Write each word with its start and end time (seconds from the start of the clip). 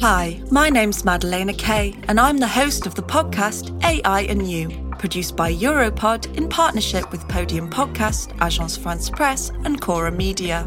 Hi, 0.00 0.40
my 0.50 0.70
name's 0.70 1.04
Madalena 1.04 1.52
Kay, 1.52 1.94
and 2.08 2.18
I'm 2.18 2.38
the 2.38 2.48
host 2.48 2.86
of 2.86 2.94
the 2.94 3.02
podcast 3.02 3.78
AI 3.84 4.22
and 4.22 4.50
You, 4.50 4.70
produced 4.98 5.36
by 5.36 5.52
Europod 5.52 6.34
in 6.38 6.48
partnership 6.48 7.12
with 7.12 7.28
Podium 7.28 7.68
Podcast, 7.68 8.34
Agence 8.38 8.78
France 8.78 9.10
Presse, 9.10 9.50
and 9.66 9.78
Cora 9.78 10.10
Media. 10.10 10.66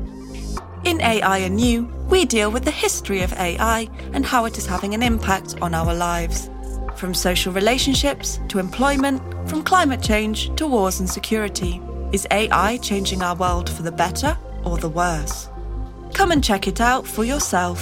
In 0.83 1.01
AI 1.01 1.39
and 1.39 1.59
You, 1.59 1.85
we 2.11 2.25
deal 2.25 2.51
with 2.51 2.63
the 2.63 2.69
history 2.69 3.23
of 3.23 3.33
AI 3.33 3.89
and 4.13 4.23
how 4.23 4.45
it 4.45 4.59
is 4.59 4.67
having 4.67 4.93
an 4.93 5.01
impact 5.01 5.59
on 5.63 5.73
our 5.73 5.95
lives. 5.95 6.51
From 6.95 7.15
social 7.15 7.51
relationships 7.51 8.39
to 8.49 8.59
employment, 8.59 9.19
from 9.49 9.63
climate 9.63 10.03
change 10.03 10.55
to 10.57 10.67
wars 10.67 10.99
and 10.99 11.09
security. 11.09 11.81
Is 12.11 12.27
AI 12.29 12.77
changing 12.77 13.23
our 13.23 13.35
world 13.35 13.67
for 13.67 13.81
the 13.81 13.91
better 13.91 14.37
or 14.63 14.77
the 14.77 14.89
worse? 14.89 15.49
Come 16.13 16.31
and 16.31 16.43
check 16.43 16.67
it 16.67 16.79
out 16.79 17.07
for 17.07 17.23
yourself. 17.23 17.81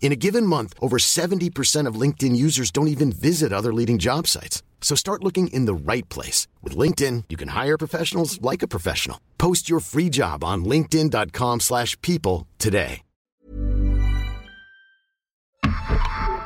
In 0.00 0.12
a 0.12 0.16
given 0.16 0.46
month, 0.46 0.74
over 0.80 0.96
70% 0.98 1.86
of 1.86 1.94
LinkedIn 1.94 2.34
users 2.34 2.72
don't 2.72 2.88
even 2.88 3.12
visit 3.12 3.52
other 3.52 3.72
leading 3.72 3.98
job 3.98 4.26
sites. 4.26 4.64
So 4.80 4.96
start 4.96 5.22
looking 5.22 5.48
in 5.48 5.66
the 5.66 5.74
right 5.74 6.08
place. 6.08 6.48
With 6.62 6.74
LinkedIn, 6.76 7.24
you 7.28 7.36
can 7.36 7.48
hire 7.48 7.78
professionals 7.78 8.42
like 8.42 8.62
a 8.64 8.68
professional. 8.68 9.20
Post 9.38 9.70
your 9.70 9.78
free 9.78 10.08
job 10.10 10.42
on 10.42 10.64
linkedin.com 10.64 11.60
slash 11.60 12.00
people 12.02 12.48
today. 12.58 13.02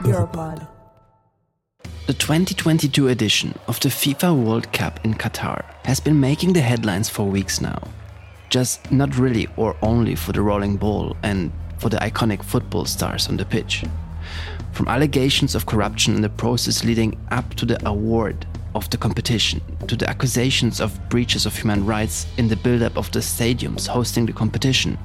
Europod. 0.04 0.68
The 2.06 2.12
2022 2.12 3.08
edition 3.08 3.58
of 3.66 3.80
the 3.80 3.88
FIFA 3.88 4.44
World 4.44 4.70
Cup 4.72 5.02
in 5.04 5.14
Qatar 5.14 5.64
has 5.86 6.00
been 6.00 6.20
making 6.20 6.52
the 6.52 6.60
headlines 6.60 7.08
for 7.08 7.24
weeks 7.24 7.62
now. 7.62 7.82
Just 8.50 8.92
not 8.92 9.16
really 9.16 9.48
or 9.56 9.74
only 9.80 10.14
for 10.14 10.32
the 10.32 10.42
rolling 10.42 10.76
ball 10.76 11.16
and 11.22 11.50
for 11.84 11.90
the 11.90 11.98
iconic 11.98 12.42
football 12.42 12.86
stars 12.86 13.28
on 13.28 13.36
the 13.36 13.44
pitch. 13.44 13.84
From 14.72 14.88
allegations 14.88 15.54
of 15.54 15.66
corruption 15.66 16.14
in 16.14 16.22
the 16.22 16.30
process 16.30 16.82
leading 16.82 17.14
up 17.30 17.52
to 17.56 17.66
the 17.66 17.78
award 17.86 18.46
of 18.74 18.88
the 18.88 18.96
competition, 18.96 19.60
to 19.86 19.94
the 19.94 20.08
accusations 20.08 20.80
of 20.80 20.98
breaches 21.10 21.44
of 21.44 21.54
human 21.54 21.84
rights 21.84 22.26
in 22.38 22.48
the 22.48 22.56
build 22.56 22.80
up 22.80 22.96
of 22.96 23.12
the 23.12 23.18
stadiums 23.18 23.86
hosting 23.86 24.24
the 24.24 24.32
competition, 24.32 24.96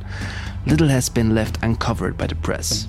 little 0.67 0.87
has 0.87 1.09
been 1.09 1.35
left 1.35 1.61
uncovered 1.63 2.17
by 2.17 2.27
the 2.27 2.35
press. 2.35 2.87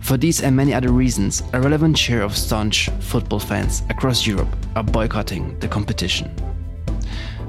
For 0.00 0.16
these 0.16 0.40
and 0.42 0.56
many 0.56 0.72
other 0.72 0.90
reasons, 0.90 1.42
a 1.52 1.60
relevant 1.60 1.98
share 1.98 2.22
of 2.22 2.34
staunch 2.34 2.88
football 3.00 3.40
fans 3.40 3.82
across 3.90 4.26
Europe 4.26 4.56
are 4.74 4.82
boycotting 4.82 5.58
the 5.58 5.68
competition. 5.68 6.34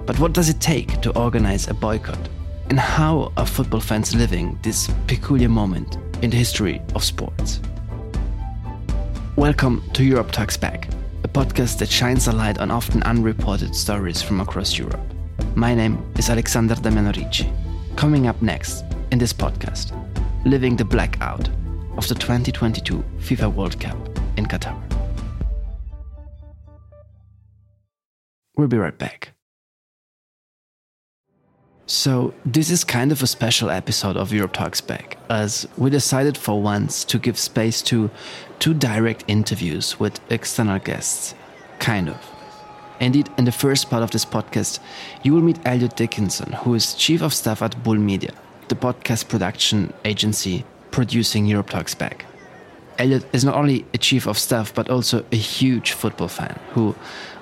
But 0.06 0.20
what 0.20 0.34
does 0.34 0.50
it 0.50 0.60
take 0.60 1.00
to 1.04 1.18
organize 1.18 1.70
a 1.70 1.74
boycott? 1.74 2.20
And 2.70 2.78
how 2.78 3.32
are 3.38 3.46
football 3.46 3.80
fans 3.80 4.14
living 4.14 4.60
this 4.62 4.92
peculiar 5.08 5.48
moment 5.48 5.98
in 6.22 6.30
the 6.30 6.36
history 6.36 6.82
of 6.96 7.04
sports? 7.04 7.62
Welcome 9.38 9.90
to 9.94 10.04
Europe 10.04 10.34
Talks 10.34 10.58
Back, 10.58 10.90
a 11.24 11.30
podcast 11.30 11.78
that 11.78 11.90
shines 11.90 12.28
a 12.28 12.34
light 12.34 12.58
on 12.58 12.70
often 12.70 13.02
unreported 13.04 13.74
stories 13.74 14.22
from 14.22 14.42
across 14.42 14.78
Europe. 14.78 15.00
My 15.56 15.74
name 15.74 16.04
is 16.18 16.30
Alexander 16.30 16.76
Damiano-Ricci. 16.76 17.50
Coming 17.96 18.28
up 18.28 18.42
next 18.42 18.84
in 19.14 19.18
this 19.18 19.32
podcast, 19.32 19.94
Living 20.46 20.76
the 20.76 20.84
Blackout 20.84 21.48
of 21.98 22.06
the 22.10 22.16
2022 22.16 23.02
FIFA 23.20 23.54
World 23.56 23.80
Cup 23.80 23.98
in 24.36 24.46
Qatar. 24.46 24.78
We'll 28.58 28.68
be 28.68 28.78
right 28.78 28.98
back. 28.98 29.37
So, 31.90 32.34
this 32.46 32.70
is 32.70 32.84
kind 32.84 33.14
of 33.14 33.24
a 33.24 33.28
special 33.28 33.70
episode 33.70 34.18
of 34.18 34.34
Europe 34.34 34.52
Talks 34.52 34.82
Back, 34.82 35.18
as 35.30 35.66
we 35.78 35.90
decided 35.90 36.38
for 36.38 36.62
once 36.62 37.06
to 37.06 37.18
give 37.18 37.40
space 37.40 37.82
to 37.84 38.12
two 38.60 38.74
direct 38.74 39.24
interviews 39.30 39.98
with 39.98 40.20
external 40.30 40.80
guests. 40.80 41.34
Kind 41.80 42.10
of. 42.10 42.18
Indeed, 43.00 43.30
in 43.38 43.46
the 43.46 43.54
first 43.54 43.90
part 43.90 44.04
of 44.04 44.12
this 44.12 44.26
podcast, 44.26 44.80
you 45.24 45.34
will 45.34 45.42
meet 45.42 45.66
Eliot 45.66 45.96
Dickinson, 45.96 46.52
who 46.52 46.74
is 46.74 46.94
Chief 46.94 47.22
of 47.22 47.34
Staff 47.34 47.62
at 47.62 47.82
Bulle 47.84 47.96
Media, 47.96 48.34
the 48.68 48.76
podcast 48.76 49.30
production 49.30 49.94
agency 50.04 50.66
producing 50.92 51.46
Europe 51.46 51.70
Talks 51.70 51.96
Back. 51.96 52.26
Eliot 52.98 53.26
is 53.32 53.46
not 53.46 53.56
only 53.56 53.86
a 53.94 53.98
chief 53.98 54.28
of 54.28 54.38
staff, 54.38 54.74
but 54.74 54.90
also 54.90 55.24
a 55.32 55.38
huge 55.38 55.94
football 55.94 56.28
fan 56.28 56.60
who, 56.72 56.94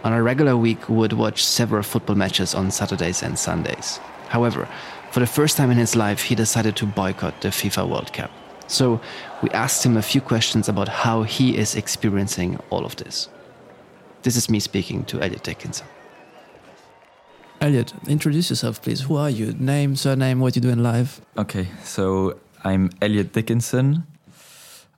on 0.04 0.14
a 0.14 0.22
regular 0.22 0.56
week, 0.56 0.88
would 0.88 1.14
watch 1.14 1.44
several 1.44 1.82
football 1.82 2.16
matches 2.16 2.54
on 2.54 2.70
Saturdays 2.70 3.24
and 3.24 3.40
Sundays. 3.40 4.00
However, 4.36 4.68
for 5.12 5.22
the 5.22 5.32
first 5.40 5.56
time 5.56 5.72
in 5.72 5.78
his 5.78 5.96
life, 5.96 6.22
he 6.30 6.36
decided 6.36 6.76
to 6.76 6.86
boycott 6.86 7.40
the 7.40 7.52
FIFA 7.60 7.88
World 7.92 8.12
Cup. 8.12 8.32
So 8.68 9.00
we 9.42 9.50
asked 9.52 9.86
him 9.86 9.96
a 9.96 10.02
few 10.02 10.20
questions 10.20 10.68
about 10.68 10.90
how 10.90 11.24
he 11.24 11.56
is 11.56 11.76
experiencing 11.76 12.60
all 12.70 12.84
of 12.86 12.98
this. 12.98 13.30
This 14.24 14.36
is 14.36 14.50
me 14.50 14.60
speaking 14.60 15.06
to 15.06 15.22
Eliot 15.22 15.44
Dickinson. 15.44 15.88
Eliot, 17.62 17.94
introduce 18.08 18.50
yourself, 18.50 18.82
please. 18.82 19.02
Who 19.08 19.16
are 19.16 19.30
you? 19.30 19.54
Name, 19.54 19.96
surname, 19.96 20.42
what 20.42 20.58
you 20.58 20.62
do 20.62 20.70
in 20.70 20.84
life? 20.84 21.22
Okay, 21.38 21.68
so 21.86 22.38
I'm 22.66 22.90
Eliot 23.02 23.32
Dickinson. 23.32 24.04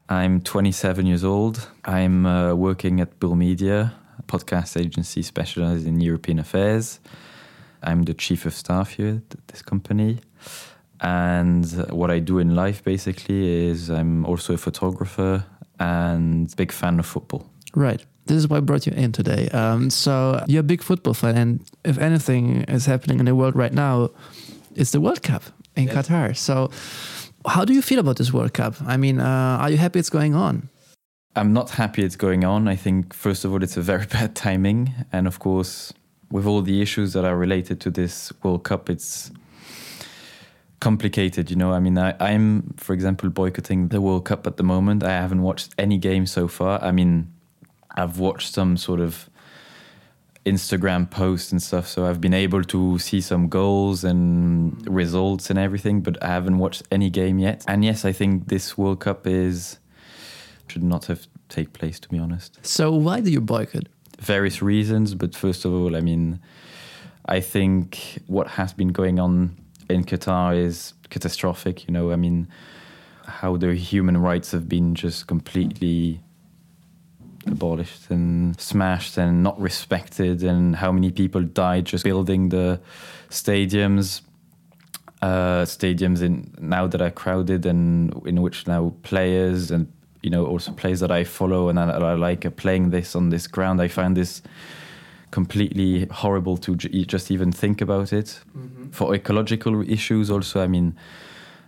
I'm 0.10 0.42
27 0.42 1.06
years 1.06 1.24
old. 1.24 1.70
I'm 1.86 2.26
uh, 2.26 2.56
working 2.56 3.02
at 3.02 3.20
Bulle 3.20 3.36
Media, 3.36 3.94
a 4.18 4.24
podcast 4.24 4.82
agency 4.82 5.22
specialized 5.22 5.86
in 5.86 6.02
European 6.02 6.40
affairs. 6.40 7.00
I'm 7.84 8.04
the 8.04 8.14
chief 8.14 8.46
of 8.46 8.54
staff 8.54 8.92
here 8.92 9.22
at 9.32 9.48
this 9.48 9.62
company. 9.62 10.20
And 11.02 11.66
what 11.92 12.10
I 12.10 12.20
do 12.20 12.40
in 12.40 12.56
life 12.56 12.84
basically 12.84 13.68
is 13.68 13.90
I'm 13.90 14.26
also 14.26 14.54
a 14.54 14.58
photographer 14.58 15.46
and 15.80 16.54
big 16.56 16.72
fan 16.72 17.00
of 17.00 17.06
football. 17.06 17.50
Right. 17.76 18.04
This 18.26 18.38
is 18.38 18.48
why 18.48 18.58
I 18.58 18.60
brought 18.60 18.86
you 18.88 18.94
in 18.94 19.12
today. 19.12 19.48
Um, 19.50 19.90
so 19.90 20.44
you're 20.48 20.62
a 20.62 20.64
big 20.64 20.82
football 20.82 21.14
fan, 21.14 21.38
and 21.38 21.72
if 21.86 21.98
anything 21.98 22.64
is 22.64 22.86
happening 22.86 23.20
in 23.20 23.26
the 23.26 23.36
world 23.36 23.56
right 23.56 23.72
now, 23.72 24.10
it's 24.76 24.92
the 24.92 25.00
World 25.00 25.24
Cup 25.24 25.44
in 25.76 25.86
yes. 25.86 25.96
Qatar. 25.96 26.36
So 26.36 26.70
how 27.46 27.64
do 27.64 27.74
you 27.74 27.82
feel 27.82 28.00
about 28.00 28.18
this 28.18 28.34
World 28.34 28.54
Cup? 28.54 28.76
I 28.86 28.98
mean, 28.98 29.20
uh, 29.20 29.58
are 29.62 29.70
you 29.70 29.78
happy 29.78 30.00
it's 30.00 30.10
going 30.10 30.36
on? 30.36 30.70
I'm 31.36 31.54
not 31.54 31.70
happy 31.70 32.04
it's 32.04 32.16
going 32.16 32.44
on. 32.44 32.68
I 32.68 32.76
think, 32.76 33.14
first 33.14 33.46
of 33.46 33.54
all, 33.54 33.64
it's 33.64 33.78
a 33.78 33.82
very 33.82 34.06
bad 34.12 34.36
timing. 34.36 34.94
And 35.12 35.28
of 35.28 35.40
course, 35.40 35.94
with 36.32 36.46
all 36.46 36.62
the 36.62 36.82
issues 36.82 37.14
that 37.14 37.26
are 37.26 37.38
related 37.38 37.80
to 37.82 37.90
this 37.92 38.32
World 38.44 38.64
Cup, 38.64 38.90
it's 38.90 39.32
complicated. 40.80 41.50
You 41.50 41.56
know, 41.56 41.72
I 41.74 41.80
mean, 41.80 41.98
I, 41.98 42.14
am 42.20 42.74
for 42.78 42.94
example, 42.94 43.30
boycotting 43.30 43.90
the 43.90 44.02
World 44.02 44.26
Cup 44.26 44.46
at 44.46 44.58
the 44.58 44.64
moment. 44.64 45.04
I 45.04 45.12
haven't 45.12 45.42
watched 45.42 45.74
any 45.78 45.98
games 45.98 46.32
so 46.32 46.48
far. 46.48 46.84
I 46.84 46.92
mean, 46.92 47.32
I've 47.96 48.20
watched 48.20 48.54
some 48.54 48.78
sort 48.78 49.00
of 49.00 49.30
Instagram 50.46 51.10
posts 51.10 51.52
and 51.52 51.62
stuff. 51.62 51.88
So 51.88 52.06
I've 52.06 52.22
been 52.22 52.34
able 52.34 52.64
to 52.64 53.00
see 53.00 53.22
some 53.22 53.50
goals 53.50 54.04
and 54.04 54.88
results 54.88 55.50
and 55.50 55.60
everything, 55.60 56.02
but 56.02 56.22
I 56.24 56.28
haven't 56.28 56.58
watched 56.58 56.84
any 56.92 57.10
game 57.10 57.38
yet. 57.38 57.66
And 57.68 57.84
yes, 57.84 58.06
I 58.06 58.14
think 58.14 58.48
this 58.48 58.78
World 58.78 59.02
Cup 59.02 59.28
is 59.28 59.80
should 60.68 60.84
not 60.84 61.06
have 61.06 61.28
take 61.50 61.74
place 61.74 62.00
to 62.00 62.10
be 62.10 62.20
honest. 62.20 62.60
So 62.66 62.92
why 62.92 63.22
do 63.22 63.32
you 63.32 63.42
boycott? 63.42 63.88
Various 64.20 64.62
reasons, 64.62 65.14
but 65.14 65.36
first 65.36 65.66
of 65.66 65.74
all, 65.74 65.96
I 65.96 66.02
mean, 66.02 66.40
I 67.26 67.40
think 67.40 68.20
what 68.28 68.48
has 68.48 68.74
been 68.74 68.90
going 68.90 69.20
on 69.20 69.56
in 69.90 70.04
Qatar 70.04 70.58
is 70.58 70.94
catastrophic. 71.10 71.88
You 71.88 71.94
know, 71.94 72.12
I 72.12 72.16
mean, 72.16 72.48
how 73.26 73.58
the 73.58 73.76
human 73.76 74.18
rights 74.18 74.52
have 74.52 74.68
been 74.68 74.96
just 74.96 75.28
completely 75.28 76.22
abolished 77.46 78.10
and 78.10 78.60
smashed 78.60 79.18
and 79.18 79.44
not 79.44 79.60
respected, 79.60 80.44
and 80.44 80.76
how 80.76 80.92
many 80.92 81.12
people 81.12 81.42
died 81.42 81.86
just 81.86 82.04
building 82.04 82.50
the 82.50 82.80
stadiums. 83.30 84.22
Uh, 85.20 85.66
stadiums 85.66 86.22
in 86.22 86.54
now 86.60 86.86
that 86.86 87.02
are 87.02 87.10
crowded 87.10 87.66
and 87.66 88.14
in 88.28 88.40
which 88.40 88.68
now 88.68 88.94
players 89.02 89.72
and 89.72 89.92
you 90.22 90.30
know 90.30 90.46
also 90.46 90.72
players 90.72 91.00
that 91.00 91.12
I 91.12 91.24
follow 91.24 91.70
and 91.70 91.78
that 91.78 92.04
I 92.04 92.14
like 92.14 92.46
are 92.46 92.52
playing 92.52 92.90
this 92.90 93.16
on 93.16 93.30
this 93.30 93.48
ground. 93.48 93.82
I 93.82 93.88
find 93.88 94.16
this 94.16 94.42
completely 95.32 96.06
horrible 96.06 96.58
to 96.58 96.76
just 96.76 97.32
even 97.32 97.52
think 97.52 97.82
about 97.82 98.14
it. 98.14 98.40
Mm-hmm. 98.58 98.90
For 98.92 99.14
ecological 99.14 99.88
issues, 99.90 100.32
also, 100.32 100.62
I 100.62 100.68
mean, 100.68 100.96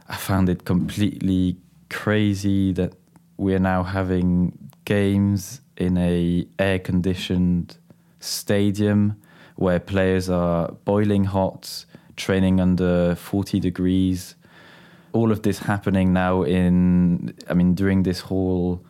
I 0.07 0.15
found 0.15 0.49
it 0.49 0.65
completely 0.65 1.57
crazy 1.89 2.71
that 2.73 2.93
we're 3.37 3.59
now 3.59 3.83
having 3.83 4.57
games 4.85 5.61
in 5.77 5.97
a 5.97 6.47
air 6.57 6.79
conditioned 6.79 7.77
stadium 8.19 9.19
where 9.55 9.79
players 9.79 10.29
are 10.29 10.71
boiling 10.85 11.25
hot, 11.25 11.85
training 12.15 12.59
under 12.59 13.15
40 13.15 13.59
degrees. 13.59 14.35
All 15.11 15.31
of 15.31 15.41
this 15.41 15.59
happening 15.59 16.13
now 16.13 16.43
in, 16.43 17.33
I 17.49 17.53
mean, 17.53 17.73
during 17.73 18.03
this 18.03 18.19
whole 18.21 18.83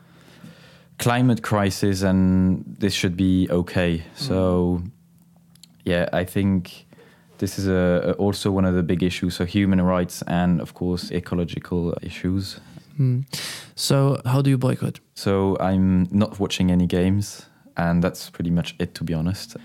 climate 0.98 1.42
crisis, 1.42 2.01
and 2.01 2.63
this 2.80 2.94
should 2.94 3.16
be 3.16 3.48
okay. 3.50 4.04
So, 4.16 4.83
yeah, 5.86 6.10
I 6.12 6.25
think 6.25 6.86
this 7.38 7.57
is 7.57 7.68
a, 7.68 8.16
also 8.18 8.51
one 8.51 8.66
of 8.66 8.75
the 8.75 8.83
big 8.83 9.01
issues. 9.01 9.36
So, 9.36 9.45
human 9.45 9.81
rights 9.81 10.21
and, 10.24 10.60
of 10.62 10.74
course, 10.74 11.12
ecological 11.12 11.98
issues. 12.01 12.60
Mm. 13.00 13.25
So, 13.75 14.21
how 14.25 14.42
do 14.42 14.50
you 14.50 14.57
boycott? 14.57 15.00
So, 15.16 15.57
I'm 15.60 16.07
not 16.12 16.39
watching 16.39 16.69
any 16.69 16.86
games, 16.86 17.45
and 17.77 18.04
that's 18.04 18.30
pretty 18.30 18.51
much 18.51 18.75
it, 18.80 18.94
to 18.95 19.04
be 19.04 19.13
honest 19.13 19.56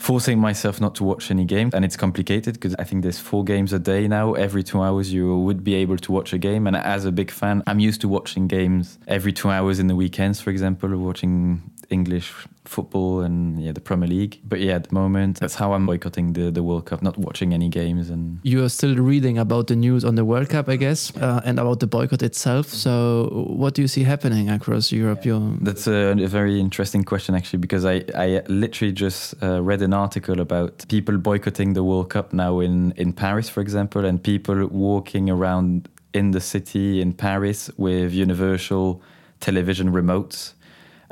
forcing 0.00 0.38
myself 0.38 0.80
not 0.80 0.94
to 0.94 1.04
watch 1.04 1.30
any 1.30 1.44
games. 1.44 1.74
And 1.74 1.84
it's 1.84 1.96
complicated 1.96 2.54
because 2.54 2.74
I 2.78 2.84
think 2.84 3.02
there's 3.02 3.18
four 3.18 3.44
games 3.44 3.72
a 3.74 3.78
day 3.78 4.08
now. 4.08 4.32
Every 4.32 4.62
two 4.62 4.80
hours, 4.80 5.12
you 5.12 5.38
would 5.38 5.62
be 5.62 5.74
able 5.74 5.98
to 5.98 6.10
watch 6.10 6.32
a 6.32 6.38
game. 6.38 6.66
And 6.66 6.74
as 6.74 7.04
a 7.04 7.12
big 7.12 7.30
fan, 7.30 7.62
I'm 7.66 7.80
used 7.80 8.00
to 8.00 8.08
watching 8.08 8.48
games 8.48 8.98
every 9.06 9.32
two 9.32 9.50
hours 9.50 9.78
in 9.78 9.88
the 9.88 9.94
weekends, 9.94 10.40
for 10.40 10.50
example, 10.50 10.96
watching 10.96 11.62
English 11.90 12.32
football 12.64 13.20
and 13.20 13.62
yeah, 13.62 13.72
the 13.72 13.80
Premier 13.80 14.08
League. 14.08 14.40
But 14.44 14.60
yeah, 14.60 14.74
at 14.74 14.88
the 14.88 14.94
moment, 14.94 15.40
that's 15.40 15.56
how 15.56 15.72
I'm 15.72 15.86
boycotting 15.86 16.32
the, 16.32 16.50
the 16.50 16.62
World 16.62 16.86
Cup, 16.86 17.02
not 17.02 17.18
watching 17.18 17.52
any 17.52 17.68
games. 17.68 18.10
And 18.10 18.38
you 18.42 18.64
are 18.64 18.68
still 18.68 18.96
reading 18.96 19.38
about 19.38 19.66
the 19.66 19.76
news 19.76 20.04
on 20.04 20.14
the 20.14 20.24
World 20.24 20.48
Cup, 20.48 20.68
I 20.68 20.76
guess, 20.76 21.14
uh, 21.16 21.40
and 21.44 21.58
about 21.58 21.80
the 21.80 21.86
boycott 21.86 22.22
itself. 22.22 22.68
So, 22.68 23.44
what 23.48 23.74
do 23.74 23.82
you 23.82 23.88
see 23.88 24.04
happening 24.04 24.48
across 24.48 24.92
Europe? 24.92 25.22
That's 25.60 25.86
a, 25.86 26.12
a, 26.12 26.28
very 26.28 26.60
interesting 26.60 27.04
question, 27.04 27.34
actually, 27.34 27.58
because 27.58 27.84
I 27.84 28.04
I 28.14 28.42
literally 28.48 28.92
just 28.92 29.34
uh, 29.42 29.60
read 29.62 29.82
an 29.82 29.92
article 29.92 30.40
about 30.40 30.86
people 30.88 31.18
boycotting 31.18 31.74
the 31.74 31.82
World 31.82 32.10
Cup 32.10 32.32
now 32.32 32.60
in 32.60 32.92
in 32.96 33.12
Paris, 33.12 33.48
for 33.48 33.60
example, 33.60 34.04
and 34.04 34.22
people 34.22 34.66
walking 34.66 35.28
around 35.28 35.88
in 36.12 36.30
the 36.32 36.40
city 36.40 37.00
in 37.00 37.12
Paris 37.12 37.70
with 37.76 38.12
universal 38.12 39.02
television 39.40 39.92
remotes 39.92 40.54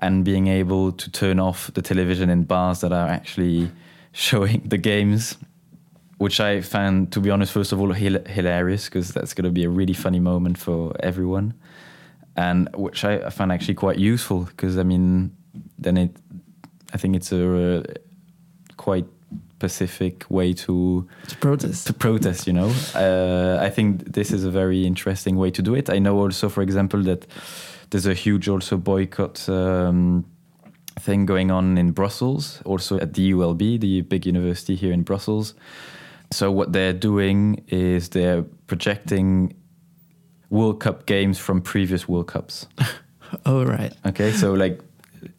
and 0.00 0.25
being 0.25 0.47
able 0.47 0.93
to 0.93 1.11
turn 1.11 1.41
off 1.41 1.73
the 1.75 1.83
television 1.83 2.31
in 2.31 2.45
bars 2.45 2.81
that 2.81 2.93
are 2.93 3.09
actually 3.09 3.71
showing 4.12 4.62
the 4.65 4.79
games, 4.79 5.37
which 6.19 6.41
I 6.41 6.61
found, 6.61 7.12
to 7.12 7.21
be 7.21 7.31
honest, 7.31 7.53
first 7.53 7.73
of 7.73 7.81
all, 7.81 7.93
hilarious 7.93 8.87
because 8.87 9.12
that's 9.12 9.35
going 9.35 9.45
to 9.45 9.50
be 9.50 9.65
a 9.65 9.69
really 9.71 9.95
funny 9.95 10.21
moment 10.21 10.59
for 10.59 10.95
everyone, 11.00 11.55
and 12.37 12.69
which 12.77 13.05
I 13.05 13.31
found 13.31 13.53
actually 13.53 13.75
quite 13.75 13.99
useful 13.99 14.45
because 14.45 14.79
I 14.79 14.83
mean, 14.83 15.37
then 15.79 15.97
it, 15.97 16.17
I 16.93 16.97
think 16.97 17.17
it's 17.17 17.33
a, 17.33 17.85
quite 18.77 19.06
pacific 19.59 20.25
way 20.31 20.53
to 20.53 21.06
to 21.27 21.37
protest. 21.37 21.87
To 21.89 21.93
protest 21.93 22.47
you 22.47 22.53
know? 22.53 22.73
Uh, 22.95 23.59
i 23.61 23.69
think 23.69 24.12
this 24.12 24.31
is 24.31 24.45
a 24.45 24.50
very 24.50 24.87
interesting 24.87 25.37
way 25.37 25.50
to 25.50 25.62
do 25.62 25.75
it. 25.75 25.91
I 25.91 25.99
know 25.99 26.17
also 26.17 26.49
for 26.49 26.62
example 26.62 27.03
that 27.03 27.27
there's 27.90 28.06
a 28.06 28.14
huge 28.14 28.49
also 28.49 28.76
boycott 28.76 29.49
um, 29.49 30.25
thing 30.99 31.26
going 31.26 31.50
on 31.50 31.79
in 31.79 31.93
Brussels, 31.93 32.61
also 32.64 32.99
at 32.99 33.14
the 33.14 33.32
ULB, 33.32 33.81
the 33.81 34.02
big 34.02 34.26
university 34.26 34.75
here 34.75 34.93
in 34.93 35.02
Brussels. 35.02 35.55
So 36.31 36.52
what 36.52 36.73
they're 36.73 36.93
doing 36.93 37.64
is 37.69 38.11
they're 38.11 38.43
projecting 38.67 39.55
World 40.50 40.81
Cup 40.81 41.06
games 41.06 41.38
from 41.38 41.62
previous 41.62 42.08
World 42.08 42.29
Cups. 42.29 42.67
oh 43.46 43.64
right. 43.64 43.93
Okay, 44.06 44.32
so 44.32 44.52
like 44.52 44.81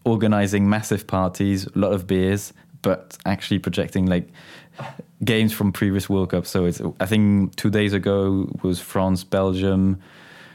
organizing 0.04 0.70
massive 0.70 1.06
parties, 1.08 1.68
a 1.68 1.78
lot 1.78 1.94
of 1.94 2.08
beers, 2.08 2.54
but 2.82 3.18
actually 3.26 3.60
projecting 3.60 4.06
like 4.08 4.30
games 5.24 5.54
from 5.54 5.72
previous 5.72 6.10
World 6.10 6.32
Cups. 6.32 6.50
So 6.50 6.66
it's 6.66 6.82
I 7.00 7.06
think 7.06 7.56
two 7.56 7.70
days 7.70 7.94
ago 7.94 8.50
was 8.64 8.80
France 8.80 9.24
Belgium 9.24 10.02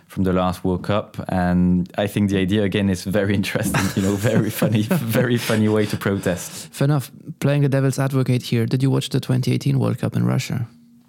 from 0.06 0.25
the 0.25 0.33
last 0.33 0.65
World 0.65 0.85
Cup. 0.85 1.17
And 1.29 1.91
I 1.99 2.06
think 2.06 2.31
the 2.31 2.39
idea 2.39 2.62
again 2.62 2.89
is 2.89 3.05
very 3.05 3.35
interesting. 3.35 3.83
You 3.97 4.09
know, 4.09 4.17
very 4.17 4.51
funny, 4.62 4.83
very 4.83 5.37
funny 5.37 5.69
way 5.69 5.87
to 5.87 5.97
protest. 5.97 6.69
Fair 6.73 6.87
enough. 6.87 7.11
Playing 7.41 7.62
the 7.62 7.69
devil's 7.69 7.99
advocate 7.99 8.43
here, 8.43 8.67
did 8.67 8.83
you 8.83 8.91
watch 8.91 9.09
the 9.09 9.21
2018 9.21 9.79
World 9.79 9.99
Cup 9.99 10.17
in 10.17 10.25
Russia? 10.25 10.69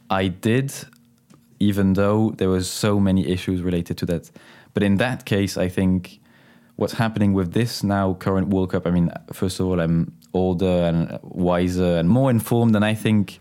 I 0.09 0.27
did, 0.27 0.73
even 1.59 1.93
though 1.93 2.31
there 2.37 2.49
was 2.49 2.69
so 2.69 2.99
many 2.99 3.27
issues 3.27 3.61
related 3.61 3.97
to 3.99 4.05
that. 4.07 4.31
But 4.73 4.83
in 4.83 4.97
that 4.97 5.25
case, 5.25 5.57
I 5.57 5.69
think 5.69 6.19
what's 6.75 6.93
happening 6.93 7.33
with 7.33 7.53
this 7.53 7.83
now 7.83 8.13
current 8.15 8.49
World 8.49 8.71
Cup. 8.71 8.85
I 8.85 8.91
mean, 8.91 9.11
first 9.33 9.59
of 9.59 9.67
all, 9.67 9.79
I'm 9.79 10.13
older 10.33 10.65
and 10.65 11.19
wiser 11.21 11.97
and 11.97 12.09
more 12.09 12.29
informed, 12.29 12.75
and 12.75 12.83
I 12.83 12.93
think 12.93 13.39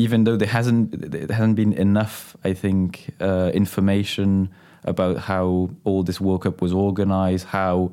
even 0.00 0.24
though 0.24 0.36
there 0.36 0.48
hasn't 0.48 1.10
there 1.10 1.36
hasn't 1.36 1.56
been 1.56 1.72
enough, 1.72 2.36
I 2.44 2.52
think, 2.54 3.14
uh, 3.20 3.50
information 3.52 4.48
about 4.84 5.18
how 5.18 5.70
all 5.84 6.02
this 6.02 6.20
World 6.20 6.42
Cup 6.42 6.62
was 6.62 6.72
organized, 6.72 7.46
how 7.46 7.92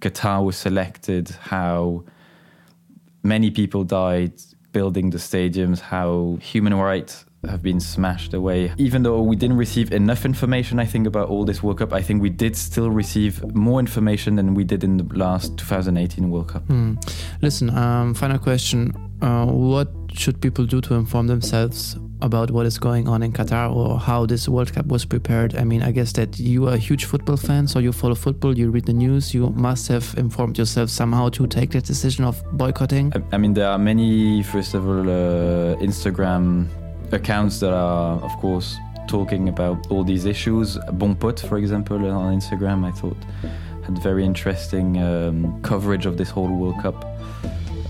Qatar 0.00 0.44
was 0.44 0.56
selected, 0.56 1.30
how 1.54 2.04
many 3.22 3.50
people 3.50 3.82
died 3.84 4.34
building 4.72 5.10
the 5.10 5.18
stadiums, 5.18 5.80
how 5.80 6.38
human 6.40 6.74
rights 6.74 7.24
have 7.46 7.62
been 7.62 7.80
smashed 7.80 8.34
away. 8.34 8.72
Even 8.78 9.02
though 9.02 9.22
we 9.22 9.36
didn't 9.36 9.56
receive 9.56 9.92
enough 9.92 10.24
information, 10.24 10.78
I 10.78 10.84
think, 10.84 11.06
about 11.06 11.28
all 11.28 11.44
this 11.44 11.62
World 11.62 11.78
Cup, 11.78 11.92
I 11.92 12.02
think 12.02 12.22
we 12.22 12.30
did 12.30 12.56
still 12.56 12.90
receive 12.90 13.32
more 13.54 13.80
information 13.80 14.36
than 14.36 14.54
we 14.54 14.64
did 14.64 14.82
in 14.84 14.96
the 14.96 15.04
last 15.16 15.56
2018 15.58 16.30
World 16.30 16.48
Cup. 16.48 16.64
Hmm. 16.66 16.94
Listen, 17.40 17.70
um, 17.70 18.14
final 18.14 18.38
question. 18.38 18.92
Uh, 19.20 19.46
what 19.46 19.88
should 20.12 20.40
people 20.40 20.64
do 20.64 20.80
to 20.80 20.94
inform 20.94 21.26
themselves 21.26 21.96
about 22.20 22.50
what 22.50 22.66
is 22.66 22.78
going 22.78 23.08
on 23.08 23.22
in 23.22 23.32
Qatar 23.32 23.74
or 23.74 23.98
how 23.98 24.26
this 24.26 24.48
World 24.48 24.72
Cup 24.72 24.86
was 24.86 25.04
prepared? 25.04 25.56
I 25.56 25.64
mean, 25.64 25.82
I 25.82 25.92
guess 25.92 26.12
that 26.12 26.38
you 26.38 26.68
are 26.68 26.74
a 26.74 26.78
huge 26.78 27.04
football 27.04 27.36
fan, 27.36 27.66
so 27.66 27.78
you 27.78 27.92
follow 27.92 28.14
football, 28.14 28.56
you 28.56 28.70
read 28.70 28.86
the 28.86 28.92
news, 28.92 29.34
you 29.34 29.50
must 29.50 29.88
have 29.88 30.14
informed 30.16 30.58
yourself 30.58 30.90
somehow 30.90 31.28
to 31.30 31.46
take 31.46 31.70
the 31.70 31.80
decision 31.80 32.24
of 32.24 32.42
boycotting. 32.52 33.12
I, 33.14 33.36
I 33.36 33.38
mean, 33.38 33.54
there 33.54 33.68
are 33.68 33.78
many, 33.78 34.42
first 34.42 34.74
of 34.74 34.86
all, 34.86 35.02
uh, 35.02 35.76
Instagram 35.76 36.68
accounts 37.12 37.60
that 37.60 37.72
are, 37.72 38.20
of 38.20 38.32
course, 38.38 38.76
talking 39.06 39.48
about 39.48 39.90
all 39.90 40.04
these 40.04 40.24
issues. 40.24 40.78
Bon 40.92 41.14
Pote, 41.14 41.40
for 41.40 41.58
example, 41.58 41.96
on 42.10 42.38
Instagram, 42.38 42.84
I 42.84 42.92
thought 42.92 43.16
had 43.88 44.02
very 44.02 44.24
interesting 44.24 45.02
um, 45.02 45.60
coverage 45.62 46.04
of 46.04 46.18
this 46.18 46.28
whole 46.28 46.48
World 46.48 46.78
Cup 46.82 47.04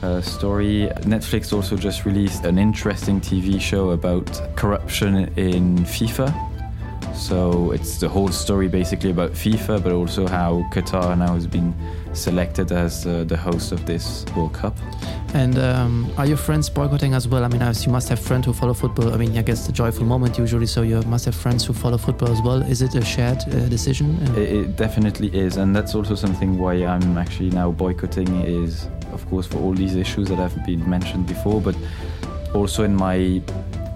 uh, 0.02 0.20
story. 0.20 0.88
Netflix 1.02 1.52
also 1.52 1.76
just 1.76 2.04
released 2.04 2.44
an 2.44 2.58
interesting 2.58 3.20
TV 3.20 3.60
show 3.60 3.90
about 3.90 4.26
corruption 4.56 5.30
in 5.36 5.78
FIFA. 5.78 6.32
So 7.14 7.72
it's 7.72 7.98
the 7.98 8.08
whole 8.08 8.28
story 8.28 8.68
basically 8.68 9.10
about 9.10 9.32
FIFA, 9.32 9.82
but 9.82 9.92
also 9.92 10.28
how 10.28 10.64
Qatar 10.72 11.18
now 11.18 11.34
has 11.34 11.46
been 11.46 11.74
selected 12.12 12.70
as 12.70 13.06
uh, 13.06 13.24
the 13.24 13.36
host 13.36 13.72
of 13.72 13.84
this 13.86 14.24
World 14.36 14.54
Cup. 14.54 14.76
And 15.34 15.58
um, 15.58 16.10
are 16.16 16.26
your 16.26 16.36
friends 16.36 16.70
boycotting 16.70 17.14
as 17.14 17.28
well? 17.28 17.44
I 17.44 17.48
mean, 17.48 17.60
you 17.60 17.92
must 17.92 18.08
have 18.08 18.18
friends 18.18 18.46
who 18.46 18.52
follow 18.52 18.72
football. 18.72 19.12
I 19.12 19.16
mean, 19.16 19.36
I 19.36 19.42
guess 19.42 19.66
the 19.66 19.72
joyful 19.72 20.06
moment 20.06 20.38
usually, 20.38 20.66
so 20.66 20.82
you 20.82 21.02
must 21.02 21.24
have 21.26 21.34
friends 21.34 21.66
who 21.66 21.72
follow 21.72 21.98
football 21.98 22.30
as 22.30 22.40
well. 22.40 22.62
Is 22.62 22.82
it 22.82 22.94
a 22.94 23.04
shared 23.04 23.38
uh, 23.48 23.68
decision? 23.68 24.16
It, 24.36 24.52
it 24.52 24.76
definitely 24.76 25.28
is, 25.36 25.56
and 25.56 25.76
that's 25.76 25.94
also 25.94 26.14
something 26.14 26.56
why 26.56 26.74
I'm 26.86 27.18
actually 27.18 27.50
now 27.50 27.72
boycotting. 27.72 28.28
Is 28.42 28.88
of 29.18 29.28
course 29.28 29.46
for 29.46 29.58
all 29.58 29.74
these 29.74 29.96
issues 29.96 30.28
that 30.28 30.36
have 30.36 30.54
been 30.64 30.88
mentioned 30.88 31.26
before, 31.26 31.60
but 31.60 31.76
also 32.54 32.84
in 32.84 32.94
my 32.94 33.42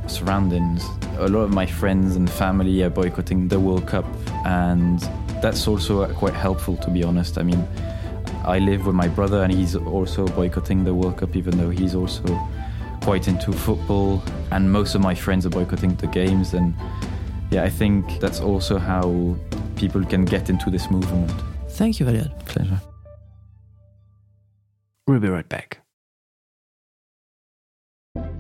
surroundings. 0.07 0.85
A 1.19 1.29
lot 1.29 1.41
of 1.41 1.50
my 1.50 1.67
friends 1.67 2.17
and 2.17 2.29
family 2.29 2.83
are 2.83 2.91
boycotting 2.91 3.49
the 3.49 3.61
World 3.61 3.87
Cup, 3.87 4.05
and 4.45 5.00
that's 5.41 5.69
also 5.69 6.02
uh, 6.02 6.12
quite 6.14 6.35
helpful, 6.35 6.76
to 6.79 6.91
be 6.91 7.05
honest. 7.05 7.38
I 7.38 7.43
mean, 7.43 7.67
I 8.45 8.59
live 8.59 8.87
with 8.87 8.95
my 8.95 9.09
brother, 9.09 9.43
and 9.43 9.52
he's 9.52 9.76
also 9.76 10.26
boycotting 10.26 10.85
the 10.85 10.95
World 10.95 11.19
Cup, 11.19 11.37
even 11.37 11.57
though 11.59 11.71
he's 11.71 11.95
also 11.95 12.25
quite 13.02 13.29
into 13.29 13.52
football. 13.52 14.23
And 14.50 14.71
most 14.71 14.95
of 14.95 15.00
my 15.00 15.14
friends 15.14 15.47
are 15.47 15.50
boycotting 15.50 15.95
the 15.97 16.09
games, 16.09 16.55
and 16.55 16.75
yeah, 17.50 17.62
I 17.62 17.71
think 17.71 18.21
that's 18.21 18.41
also 18.41 18.79
how 18.79 19.37
people 19.76 20.05
can 20.05 20.25
get 20.25 20.50
into 20.50 20.71
this 20.71 20.91
movement. 20.91 21.31
Thank 21.69 22.00
you, 22.00 22.09
Eliot. 22.09 22.33
Pleasure. 22.47 22.81
We'll 25.12 25.21
be 25.21 25.28
right 25.28 25.47
back. 25.47 25.81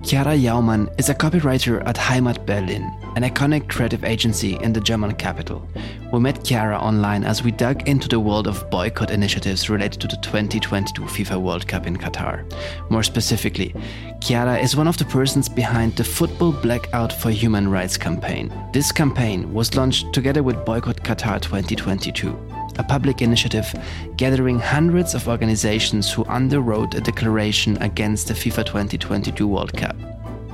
Chiara 0.02 0.38
Jaumann 0.38 0.88
is 0.98 1.10
a 1.10 1.14
copywriter 1.14 1.86
at 1.86 1.96
Heimat 1.96 2.46
Berlin, 2.46 2.84
an 3.14 3.24
iconic 3.24 3.68
creative 3.68 4.04
agency 4.04 4.56
in 4.62 4.72
the 4.72 4.80
German 4.80 5.12
capital. 5.16 5.68
We 6.14 6.20
met 6.20 6.42
Chiara 6.42 6.78
online 6.78 7.24
as 7.24 7.42
we 7.42 7.50
dug 7.50 7.86
into 7.86 8.08
the 8.08 8.20
world 8.20 8.46
of 8.46 8.70
boycott 8.70 9.10
initiatives 9.10 9.68
related 9.68 10.00
to 10.00 10.08
the 10.08 10.16
2022 10.22 11.02
FIFA 11.02 11.42
World 11.42 11.68
Cup 11.68 11.86
in 11.86 11.98
Qatar. 11.98 12.50
More 12.90 13.02
specifically, 13.02 13.74
Chiara 14.22 14.58
is 14.58 14.74
one 14.74 14.88
of 14.88 14.96
the 14.96 15.04
persons 15.04 15.50
behind 15.50 15.94
the 15.96 16.04
Football 16.04 16.52
Blackout 16.52 17.12
for 17.12 17.30
Human 17.30 17.68
Rights 17.68 17.98
campaign. 17.98 18.50
This 18.72 18.92
campaign 18.92 19.52
was 19.52 19.74
launched 19.74 20.10
together 20.14 20.42
with 20.42 20.64
Boycott 20.64 21.02
Qatar 21.02 21.38
2022. 21.38 22.34
A 22.78 22.84
public 22.84 23.22
initiative 23.22 23.72
gathering 24.16 24.58
hundreds 24.58 25.14
of 25.14 25.28
organizations 25.28 26.12
who 26.12 26.24
underwrote 26.24 26.94
a 26.94 27.00
declaration 27.00 27.76
against 27.82 28.28
the 28.28 28.34
FIFA 28.34 28.66
2022 28.66 29.46
World 29.46 29.72
Cup, 29.72 29.96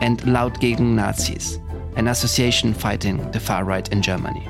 and 0.00 0.24
Laut 0.26 0.58
gegen 0.60 0.96
Nazis, 0.96 1.58
an 1.96 2.08
association 2.08 2.72
fighting 2.72 3.30
the 3.30 3.40
far 3.40 3.64
right 3.64 3.90
in 3.92 4.02
Germany. 4.02 4.46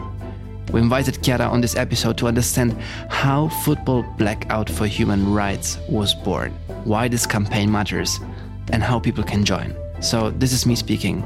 We 0.72 0.80
invited 0.80 1.22
Chiara 1.22 1.46
on 1.46 1.62
this 1.62 1.76
episode 1.76 2.18
to 2.18 2.26
understand 2.26 2.76
how 3.08 3.48
Football 3.48 4.02
Blackout 4.18 4.68
for 4.68 4.86
Human 4.86 5.32
Rights 5.32 5.78
was 5.88 6.14
born, 6.14 6.52
why 6.84 7.08
this 7.08 7.26
campaign 7.26 7.72
matters, 7.72 8.20
and 8.70 8.82
how 8.82 9.00
people 9.00 9.24
can 9.24 9.44
join. 9.44 9.74
So, 10.00 10.30
this 10.30 10.52
is 10.52 10.66
me 10.66 10.76
speaking 10.76 11.22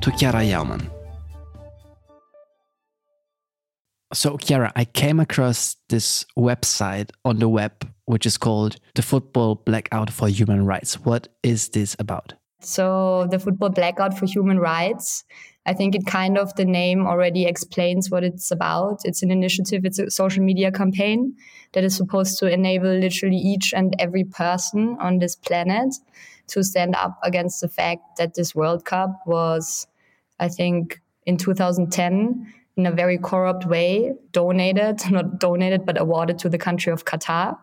to 0.00 0.10
Chiara 0.12 0.40
Jaumann. 0.40 0.90
So, 4.12 4.36
Chiara, 4.38 4.72
I 4.74 4.86
came 4.86 5.20
across 5.20 5.76
this 5.88 6.26
website 6.36 7.10
on 7.24 7.38
the 7.38 7.48
web, 7.48 7.88
which 8.06 8.26
is 8.26 8.36
called 8.36 8.76
the 8.96 9.02
Football 9.02 9.54
Blackout 9.54 10.10
for 10.10 10.28
Human 10.28 10.66
Rights. 10.66 10.98
What 11.00 11.28
is 11.44 11.68
this 11.68 11.94
about? 12.00 12.34
So, 12.60 13.28
the 13.30 13.38
Football 13.38 13.68
Blackout 13.68 14.18
for 14.18 14.26
Human 14.26 14.58
Rights, 14.58 15.22
I 15.64 15.74
think 15.74 15.94
it 15.94 16.06
kind 16.06 16.38
of 16.38 16.52
the 16.56 16.64
name 16.64 17.06
already 17.06 17.46
explains 17.46 18.10
what 18.10 18.24
it's 18.24 18.50
about. 18.50 18.98
It's 19.04 19.22
an 19.22 19.30
initiative, 19.30 19.84
it's 19.84 20.00
a 20.00 20.10
social 20.10 20.42
media 20.42 20.72
campaign 20.72 21.36
that 21.72 21.84
is 21.84 21.96
supposed 21.96 22.36
to 22.40 22.52
enable 22.52 22.92
literally 22.92 23.36
each 23.36 23.72
and 23.72 23.94
every 24.00 24.24
person 24.24 24.96
on 25.00 25.20
this 25.20 25.36
planet 25.36 25.94
to 26.48 26.64
stand 26.64 26.96
up 26.96 27.16
against 27.22 27.60
the 27.60 27.68
fact 27.68 28.02
that 28.18 28.34
this 28.34 28.56
World 28.56 28.84
Cup 28.84 29.20
was, 29.24 29.86
I 30.40 30.48
think, 30.48 31.00
in 31.26 31.36
2010 31.36 32.52
in 32.80 32.86
a 32.86 32.92
very 32.92 33.18
corrupt 33.18 33.66
way 33.66 34.14
donated, 34.32 34.98
not 35.10 35.38
donated, 35.38 35.84
but 35.84 36.00
awarded 36.00 36.38
to 36.40 36.48
the 36.48 36.58
country 36.58 36.92
of 36.92 37.04
Qatar. 37.04 37.56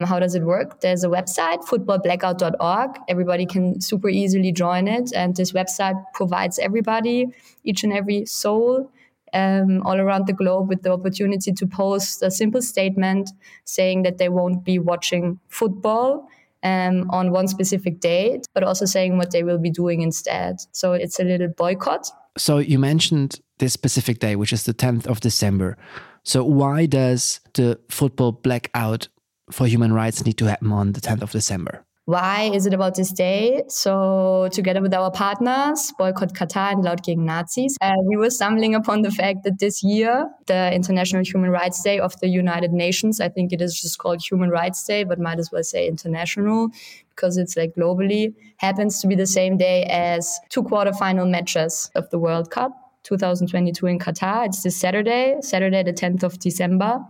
How 0.00 0.20
does 0.20 0.36
it 0.36 0.44
work? 0.44 0.80
There's 0.80 1.02
a 1.02 1.08
website, 1.08 1.60
footballblackout.org. 1.64 2.90
Everybody 3.08 3.46
can 3.46 3.80
super 3.80 4.08
easily 4.08 4.52
join 4.52 4.86
it. 4.86 5.12
And 5.12 5.34
this 5.34 5.50
website 5.52 6.00
provides 6.14 6.58
everybody, 6.60 7.26
each 7.64 7.82
and 7.82 7.92
every 7.92 8.24
soul, 8.26 8.92
um, 9.34 9.82
all 9.84 9.98
around 9.98 10.28
the 10.28 10.32
globe 10.32 10.68
with 10.68 10.82
the 10.82 10.92
opportunity 10.92 11.52
to 11.52 11.66
post 11.66 12.22
a 12.22 12.30
simple 12.30 12.62
statement 12.62 13.30
saying 13.64 14.04
that 14.04 14.18
they 14.18 14.28
won't 14.28 14.64
be 14.64 14.78
watching 14.78 15.40
football 15.48 16.28
um, 16.62 17.10
on 17.10 17.32
one 17.32 17.48
specific 17.48 17.98
date, 18.00 18.46
but 18.54 18.62
also 18.62 18.84
saying 18.84 19.16
what 19.16 19.32
they 19.32 19.42
will 19.42 19.58
be 19.58 19.70
doing 19.70 20.02
instead. 20.02 20.56
So 20.72 20.92
it's 20.92 21.18
a 21.18 21.24
little 21.24 21.48
boycott. 21.48 22.08
So 22.38 22.58
you 22.58 22.78
mentioned 22.78 23.40
this 23.58 23.72
specific 23.72 24.20
day, 24.20 24.36
which 24.36 24.52
is 24.52 24.64
the 24.64 24.74
10th 24.74 25.06
of 25.06 25.20
December. 25.20 25.76
So 26.24 26.44
why 26.44 26.86
does 26.86 27.40
the 27.54 27.78
football 27.90 28.32
blackout 28.32 29.08
for 29.50 29.66
human 29.66 29.92
rights 29.92 30.24
need 30.24 30.38
to 30.38 30.44
happen 30.46 30.72
on 30.72 30.92
the 30.92 31.00
10th 31.00 31.22
of 31.22 31.32
December? 31.32 31.84
Why 32.08 32.50
is 32.54 32.64
it 32.64 32.72
about 32.72 32.94
this 32.94 33.12
day? 33.12 33.64
So, 33.68 34.48
together 34.50 34.80
with 34.80 34.94
our 34.94 35.10
partners, 35.10 35.92
Boycott 35.98 36.32
Qatar 36.32 36.72
and 36.72 36.82
Laut 36.82 37.04
gegen 37.04 37.26
Nazis, 37.26 37.76
uh, 37.82 37.96
we 38.02 38.16
were 38.16 38.30
stumbling 38.30 38.74
upon 38.74 39.02
the 39.02 39.10
fact 39.10 39.44
that 39.44 39.58
this 39.58 39.82
year, 39.82 40.26
the 40.46 40.72
International 40.72 41.22
Human 41.22 41.50
Rights 41.50 41.82
Day 41.82 41.98
of 41.98 42.18
the 42.20 42.28
United 42.28 42.72
Nations, 42.72 43.20
I 43.20 43.28
think 43.28 43.52
it 43.52 43.60
is 43.60 43.78
just 43.78 43.98
called 43.98 44.22
Human 44.22 44.48
Rights 44.48 44.82
Day, 44.84 45.04
but 45.04 45.18
might 45.18 45.38
as 45.38 45.52
well 45.52 45.62
say 45.62 45.86
international 45.86 46.70
because 47.10 47.36
it's 47.36 47.58
like 47.58 47.74
globally, 47.74 48.32
happens 48.56 49.02
to 49.02 49.06
be 49.06 49.14
the 49.14 49.26
same 49.26 49.58
day 49.58 49.82
as 49.90 50.40
two 50.48 50.62
quarterfinal 50.62 51.28
matches 51.28 51.90
of 51.94 52.08
the 52.08 52.18
World 52.18 52.50
Cup. 52.50 52.72
2022 53.04 53.86
in 53.86 53.98
Qatar. 53.98 54.46
It's 54.46 54.62
this 54.62 54.76
Saturday, 54.76 55.36
Saturday, 55.40 55.82
the 55.82 55.94
10th 55.94 56.22
of 56.22 56.38
December. 56.38 57.00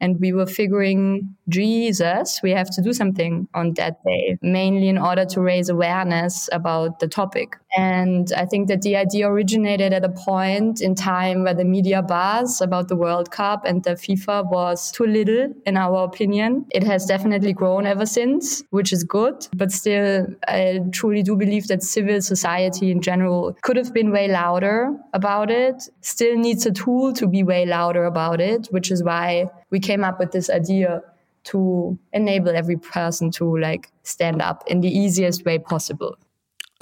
And 0.00 0.20
we 0.20 0.32
were 0.32 0.46
figuring, 0.46 1.34
Jesus, 1.48 2.40
we 2.42 2.50
have 2.50 2.70
to 2.70 2.82
do 2.82 2.92
something 2.92 3.48
on 3.54 3.74
that 3.74 4.02
day, 4.04 4.36
mainly 4.42 4.88
in 4.88 4.98
order 4.98 5.24
to 5.26 5.40
raise 5.40 5.68
awareness 5.68 6.48
about 6.52 7.00
the 7.00 7.08
topic. 7.08 7.56
And 7.76 8.32
I 8.36 8.46
think 8.46 8.68
that 8.68 8.82
the 8.82 8.96
idea 8.96 9.28
originated 9.28 9.92
at 9.92 10.04
a 10.04 10.08
point 10.08 10.80
in 10.80 10.94
time 10.94 11.44
where 11.44 11.54
the 11.54 11.64
media 11.64 12.02
buzz 12.02 12.60
about 12.60 12.88
the 12.88 12.96
World 12.96 13.30
Cup 13.30 13.64
and 13.64 13.84
the 13.84 13.90
FIFA 13.90 14.50
was 14.50 14.90
too 14.90 15.04
little, 15.04 15.52
in 15.64 15.76
our 15.76 16.04
opinion. 16.04 16.66
It 16.70 16.82
has 16.84 17.06
definitely 17.06 17.52
grown 17.52 17.86
ever 17.86 18.06
since, 18.06 18.64
which 18.70 18.92
is 18.92 19.04
good. 19.04 19.46
But 19.54 19.72
still, 19.72 20.26
I 20.48 20.80
truly 20.92 21.22
do 21.22 21.36
believe 21.36 21.68
that 21.68 21.82
civil 21.82 22.20
society 22.22 22.90
in 22.90 23.00
general 23.00 23.56
could 23.62 23.76
have 23.76 23.92
been 23.92 24.10
way 24.10 24.28
louder 24.28 24.96
about 25.12 25.50
it, 25.50 25.88
still 26.00 26.36
needs 26.36 26.66
a 26.66 26.72
tool 26.72 27.12
to 27.14 27.26
be 27.26 27.42
way 27.42 27.66
louder 27.66 28.04
about 28.04 28.40
it, 28.40 28.66
which 28.70 28.90
is 28.90 29.02
why 29.02 29.46
we 29.70 29.80
came 29.80 30.04
up 30.04 30.18
with 30.18 30.32
this 30.32 30.50
idea 30.50 31.02
to 31.44 31.98
enable 32.12 32.50
every 32.50 32.76
person 32.76 33.30
to 33.30 33.56
like 33.58 33.90
stand 34.02 34.42
up 34.42 34.64
in 34.66 34.80
the 34.80 34.88
easiest 34.88 35.44
way 35.44 35.58
possible. 35.58 36.16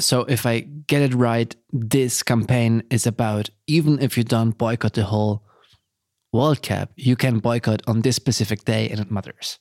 So 0.00 0.22
if 0.22 0.44
I 0.46 0.60
get 0.60 1.02
it 1.02 1.14
right, 1.14 1.54
this 1.72 2.22
campaign 2.22 2.82
is 2.90 3.06
about 3.06 3.50
even 3.66 4.00
if 4.00 4.16
you 4.16 4.24
don't 4.24 4.56
boycott 4.56 4.94
the 4.94 5.04
whole 5.04 5.42
World 6.32 6.62
Cup, 6.62 6.90
you 6.96 7.14
can 7.14 7.38
boycott 7.38 7.82
on 7.86 8.00
this 8.00 8.16
specific 8.16 8.64
day 8.64 8.88
and 8.88 8.98
it 8.98 9.10
matters. 9.10 9.60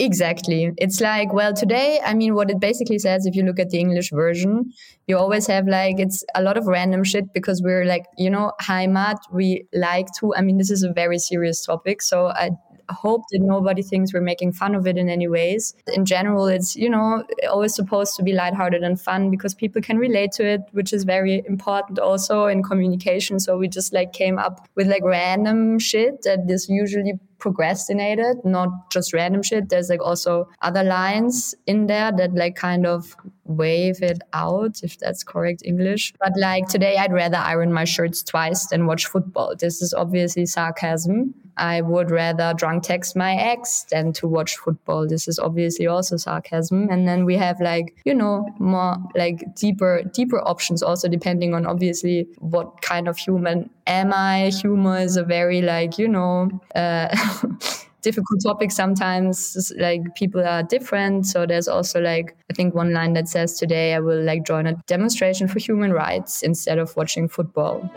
Exactly. 0.00 0.72
It's 0.78 1.02
like, 1.02 1.30
well, 1.34 1.52
today, 1.52 2.00
I 2.02 2.14
mean, 2.14 2.34
what 2.34 2.50
it 2.50 2.58
basically 2.58 2.98
says, 2.98 3.26
if 3.26 3.36
you 3.36 3.42
look 3.42 3.58
at 3.58 3.68
the 3.68 3.78
English 3.78 4.10
version, 4.10 4.72
you 5.06 5.18
always 5.18 5.46
have 5.48 5.68
like, 5.68 6.00
it's 6.00 6.24
a 6.34 6.42
lot 6.42 6.56
of 6.56 6.66
random 6.66 7.04
shit 7.04 7.34
because 7.34 7.60
we're 7.60 7.84
like, 7.84 8.06
you 8.16 8.30
know, 8.30 8.52
Heimat, 8.62 9.18
we 9.30 9.66
like 9.74 10.06
to, 10.18 10.34
I 10.34 10.40
mean, 10.40 10.56
this 10.56 10.70
is 10.70 10.82
a 10.82 10.90
very 10.90 11.18
serious 11.18 11.62
topic. 11.62 12.00
So 12.00 12.28
I 12.28 12.52
hope 12.88 13.24
that 13.30 13.40
nobody 13.42 13.82
thinks 13.82 14.14
we're 14.14 14.22
making 14.22 14.52
fun 14.54 14.74
of 14.74 14.86
it 14.86 14.96
in 14.96 15.10
any 15.10 15.28
ways. 15.28 15.74
In 15.92 16.06
general, 16.06 16.46
it's, 16.46 16.74
you 16.76 16.88
know, 16.88 17.22
always 17.50 17.74
supposed 17.74 18.16
to 18.16 18.22
be 18.22 18.32
lighthearted 18.32 18.82
and 18.82 18.98
fun 18.98 19.30
because 19.30 19.54
people 19.54 19.82
can 19.82 19.98
relate 19.98 20.32
to 20.32 20.46
it, 20.46 20.62
which 20.72 20.94
is 20.94 21.04
very 21.04 21.44
important 21.46 21.98
also 21.98 22.46
in 22.46 22.62
communication. 22.62 23.38
So 23.38 23.58
we 23.58 23.68
just 23.68 23.92
like 23.92 24.14
came 24.14 24.38
up 24.38 24.66
with 24.76 24.86
like 24.88 25.04
random 25.04 25.78
shit 25.78 26.22
that 26.22 26.46
is 26.48 26.70
usually 26.70 27.20
procrastinated, 27.40 28.44
not 28.44 28.90
just 28.90 29.12
random 29.12 29.42
shit. 29.42 29.68
There's 29.68 29.88
like 29.88 30.02
also 30.02 30.48
other 30.62 30.84
lines 30.84 31.54
in 31.66 31.86
there 31.86 32.12
that 32.12 32.34
like 32.34 32.56
kind 32.56 32.86
of 32.86 33.16
wave 33.50 34.02
it 34.02 34.22
out, 34.32 34.82
if 34.82 34.98
that's 34.98 35.22
correct 35.24 35.62
English. 35.64 36.12
But 36.20 36.32
like 36.36 36.68
today, 36.68 36.96
I'd 36.96 37.12
rather 37.12 37.36
iron 37.36 37.72
my 37.72 37.84
shirts 37.84 38.22
twice 38.22 38.66
than 38.66 38.86
watch 38.86 39.06
football. 39.06 39.54
This 39.58 39.82
is 39.82 39.92
obviously 39.92 40.46
sarcasm. 40.46 41.34
I 41.56 41.82
would 41.82 42.10
rather 42.10 42.54
drunk 42.56 42.84
text 42.84 43.14
my 43.14 43.34
ex 43.34 43.84
than 43.90 44.12
to 44.14 44.26
watch 44.26 44.56
football. 44.56 45.06
This 45.06 45.28
is 45.28 45.38
obviously 45.38 45.86
also 45.86 46.16
sarcasm. 46.16 46.88
And 46.90 47.06
then 47.06 47.24
we 47.24 47.36
have 47.36 47.60
like, 47.60 47.96
you 48.04 48.14
know, 48.14 48.48
more 48.58 48.96
like 49.14 49.54
deeper, 49.56 50.02
deeper 50.02 50.40
options 50.40 50.82
also 50.82 51.06
depending 51.08 51.54
on 51.54 51.66
obviously 51.66 52.26
what 52.38 52.80
kind 52.80 53.08
of 53.08 53.18
human 53.18 53.68
am 53.86 54.12
I? 54.12 54.50
Humor 54.60 55.00
is 55.00 55.16
a 55.16 55.22
very 55.22 55.60
like, 55.60 55.98
you 55.98 56.08
know, 56.08 56.50
uh, 56.74 57.14
difficult 58.00 58.42
topic 58.42 58.70
sometimes 58.70 59.72
like 59.78 60.02
people 60.14 60.46
are 60.46 60.62
different 60.62 61.26
so 61.26 61.46
there's 61.46 61.68
also 61.68 62.00
like 62.00 62.36
i 62.50 62.54
think 62.54 62.74
one 62.74 62.92
line 62.92 63.12
that 63.12 63.28
says 63.28 63.58
today 63.58 63.94
i 63.94 64.00
will 64.00 64.22
like 64.22 64.44
join 64.44 64.66
a 64.66 64.74
demonstration 64.86 65.46
for 65.46 65.58
human 65.58 65.92
rights 65.92 66.42
instead 66.42 66.78
of 66.78 66.94
watching 66.96 67.28
football 67.28 67.88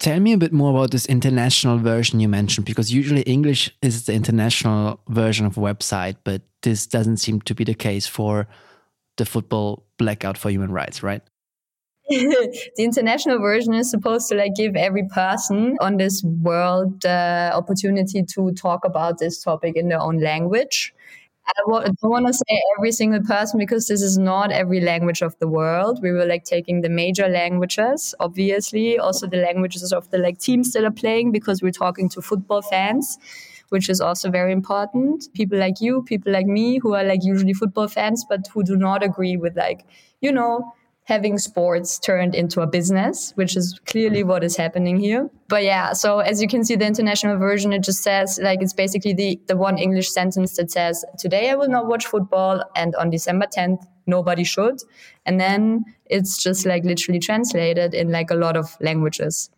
Tell 0.00 0.20
me 0.20 0.32
a 0.32 0.38
bit 0.38 0.52
more 0.52 0.70
about 0.70 0.92
this 0.92 1.06
international 1.06 1.76
version 1.78 2.20
you 2.20 2.28
mentioned, 2.28 2.64
because 2.66 2.92
usually 2.92 3.22
English 3.22 3.74
is 3.82 4.06
the 4.06 4.12
international 4.12 5.00
version 5.08 5.44
of 5.44 5.58
a 5.58 5.60
website, 5.60 6.16
but 6.22 6.42
this 6.62 6.86
doesn't 6.86 7.16
seem 7.16 7.40
to 7.42 7.54
be 7.54 7.64
the 7.64 7.74
case 7.74 8.06
for 8.06 8.46
the 9.16 9.26
football 9.26 9.84
blackout 9.98 10.38
for 10.38 10.50
human 10.50 10.70
rights, 10.70 11.02
right? 11.02 11.22
the 12.76 12.82
international 12.82 13.38
version 13.38 13.74
is 13.74 13.90
supposed 13.90 14.28
to 14.28 14.34
like 14.34 14.54
give 14.54 14.76
every 14.76 15.06
person 15.08 15.76
on 15.80 15.98
this 15.98 16.22
world 16.24 17.02
the 17.02 17.50
uh, 17.52 17.56
opportunity 17.56 18.22
to 18.22 18.52
talk 18.52 18.84
about 18.84 19.18
this 19.18 19.42
topic 19.42 19.76
in 19.76 19.88
their 19.88 20.00
own 20.00 20.18
language. 20.18 20.94
I 21.46 21.52
don't 21.66 21.96
want 22.02 22.26
to 22.26 22.32
say 22.32 22.60
every 22.76 22.92
single 22.92 23.22
person 23.22 23.58
because 23.58 23.88
this 23.88 24.02
is 24.02 24.18
not 24.18 24.52
every 24.52 24.80
language 24.80 25.22
of 25.22 25.38
the 25.38 25.48
world. 25.48 26.00
We 26.02 26.12
were 26.12 26.26
like 26.26 26.44
taking 26.44 26.82
the 26.82 26.88
major 26.88 27.28
languages, 27.28 28.14
obviously, 28.20 28.98
also 28.98 29.26
the 29.26 29.38
languages 29.38 29.92
of 29.92 30.10
the 30.10 30.18
like 30.18 30.38
teams 30.38 30.72
that 30.72 30.84
are 30.84 30.90
playing 30.90 31.32
because 31.32 31.62
we're 31.62 31.72
talking 31.72 32.08
to 32.10 32.22
football 32.22 32.62
fans, 32.62 33.18
which 33.70 33.88
is 33.88 34.00
also 34.00 34.30
very 34.30 34.52
important. 34.52 35.28
People 35.34 35.58
like 35.58 35.80
you, 35.80 36.02
people 36.02 36.32
like 36.32 36.46
me, 36.46 36.78
who 36.78 36.94
are 36.94 37.04
like 37.04 37.22
usually 37.22 37.54
football 37.54 37.88
fans, 37.88 38.24
but 38.28 38.46
who 38.52 38.62
do 38.62 38.76
not 38.76 39.02
agree 39.02 39.36
with 39.36 39.56
like, 39.56 39.86
you 40.20 40.32
know, 40.32 40.74
having 41.08 41.38
sports 41.38 41.98
turned 41.98 42.34
into 42.34 42.60
a 42.60 42.66
business, 42.66 43.32
which 43.34 43.56
is 43.56 43.80
clearly 43.86 44.22
what 44.22 44.44
is 44.44 44.56
happening 44.56 44.98
here. 44.98 45.30
But 45.48 45.64
yeah, 45.64 45.94
so 45.94 46.18
as 46.18 46.42
you 46.42 46.46
can 46.46 46.64
see, 46.64 46.76
the 46.76 46.84
international 46.84 47.38
version, 47.38 47.72
it 47.72 47.82
just 47.82 48.02
says 48.02 48.38
like 48.42 48.60
it's 48.60 48.74
basically 48.74 49.14
the, 49.14 49.40
the 49.46 49.56
one 49.56 49.78
English 49.78 50.10
sentence 50.10 50.56
that 50.58 50.70
says, 50.70 51.06
Today 51.18 51.48
I 51.48 51.54
will 51.54 51.70
not 51.70 51.86
watch 51.86 52.04
football, 52.04 52.62
and 52.76 52.94
on 52.96 53.08
December 53.08 53.46
10th, 53.46 53.86
nobody 54.06 54.44
should. 54.44 54.82
And 55.24 55.40
then 55.40 55.86
it's 56.04 56.42
just 56.42 56.66
like 56.66 56.84
literally 56.84 57.20
translated 57.20 57.94
in 57.94 58.12
like 58.12 58.30
a 58.30 58.34
lot 58.34 58.58
of 58.58 58.76
languages. 58.82 59.48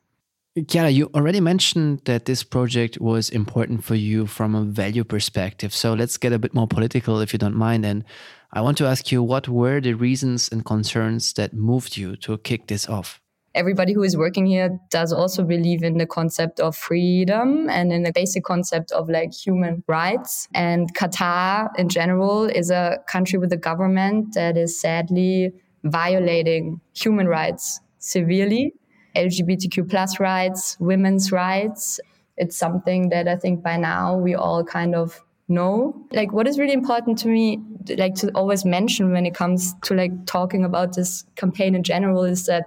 Chiara, 0.69 0.91
you 0.91 1.11
already 1.15 1.41
mentioned 1.41 2.03
that 2.05 2.27
this 2.27 2.45
project 2.45 3.01
was 3.01 3.29
important 3.29 3.83
for 3.85 3.97
you 3.97 4.27
from 4.27 4.55
a 4.55 4.63
value 4.63 5.05
perspective. 5.05 5.73
So 5.73 5.95
let's 5.95 6.17
get 6.17 6.33
a 6.33 6.39
bit 6.39 6.55
more 6.55 6.67
political, 6.67 7.21
if 7.21 7.33
you 7.33 7.39
don't 7.39 7.57
mind. 7.57 7.85
And 7.87 8.05
I 8.53 8.61
want 8.61 8.79
to 8.79 8.87
ask 8.87 9.13
you 9.13 9.23
what 9.23 9.49
were 9.49 9.81
the 9.81 9.95
reasons 9.95 10.49
and 10.51 10.65
concerns 10.65 11.35
that 11.35 11.55
moved 11.55 11.97
you 11.97 12.17
to 12.17 12.39
kick 12.39 12.67
this 12.67 12.89
off? 12.89 13.21
Everybody 13.55 13.93
who 13.93 14.03
is 14.03 14.17
working 14.17 14.47
here 14.47 14.79
does 14.91 15.13
also 15.13 15.43
believe 15.45 15.83
in 15.83 15.99
the 15.99 16.07
concept 16.07 16.61
of 16.61 16.77
freedom 16.77 17.69
and 17.69 17.93
in 17.93 18.03
the 18.03 18.13
basic 18.13 18.45
concept 18.45 18.93
of 18.93 19.09
like 19.09 19.33
human 19.33 19.83
rights. 19.87 20.49
And 20.55 20.93
Qatar 20.95 21.69
in 21.77 21.89
general 21.89 22.45
is 22.45 22.71
a 22.71 22.99
country 23.09 23.39
with 23.39 23.53
a 23.53 23.57
government 23.57 24.35
that 24.35 24.57
is 24.57 24.81
sadly 24.81 25.53
violating 25.85 26.81
human 26.95 27.27
rights 27.27 27.81
severely 27.99 28.73
LGBTQ 29.17 29.89
plus 29.89 30.21
rights, 30.21 30.77
women's 30.81 31.33
rights. 31.33 32.01
It's 32.37 32.57
something 32.57 33.11
that 33.11 33.29
I 33.29 33.37
think 33.37 33.63
by 33.63 33.77
now 33.77 34.17
we 34.17 34.35
all 34.35 34.65
kind 34.65 34.95
of 34.95 35.21
know. 35.51 35.95
Like 36.13 36.33
what 36.33 36.47
is 36.47 36.59
really 36.59 36.73
important 36.73 37.19
to 37.19 37.29
me, 37.29 37.61
like 37.97 38.15
to 38.17 38.31
always 38.31 38.65
mention 38.65 39.13
when 39.13 39.27
it 39.27 39.35
comes 39.35 39.75
to 39.83 39.95
like 39.95 40.27
talking 40.27 40.65
about 40.65 40.95
this 40.95 41.25
campaign 41.37 41.75
in 41.75 41.83
general 41.83 42.25
is 42.25 42.47
that 42.47 42.65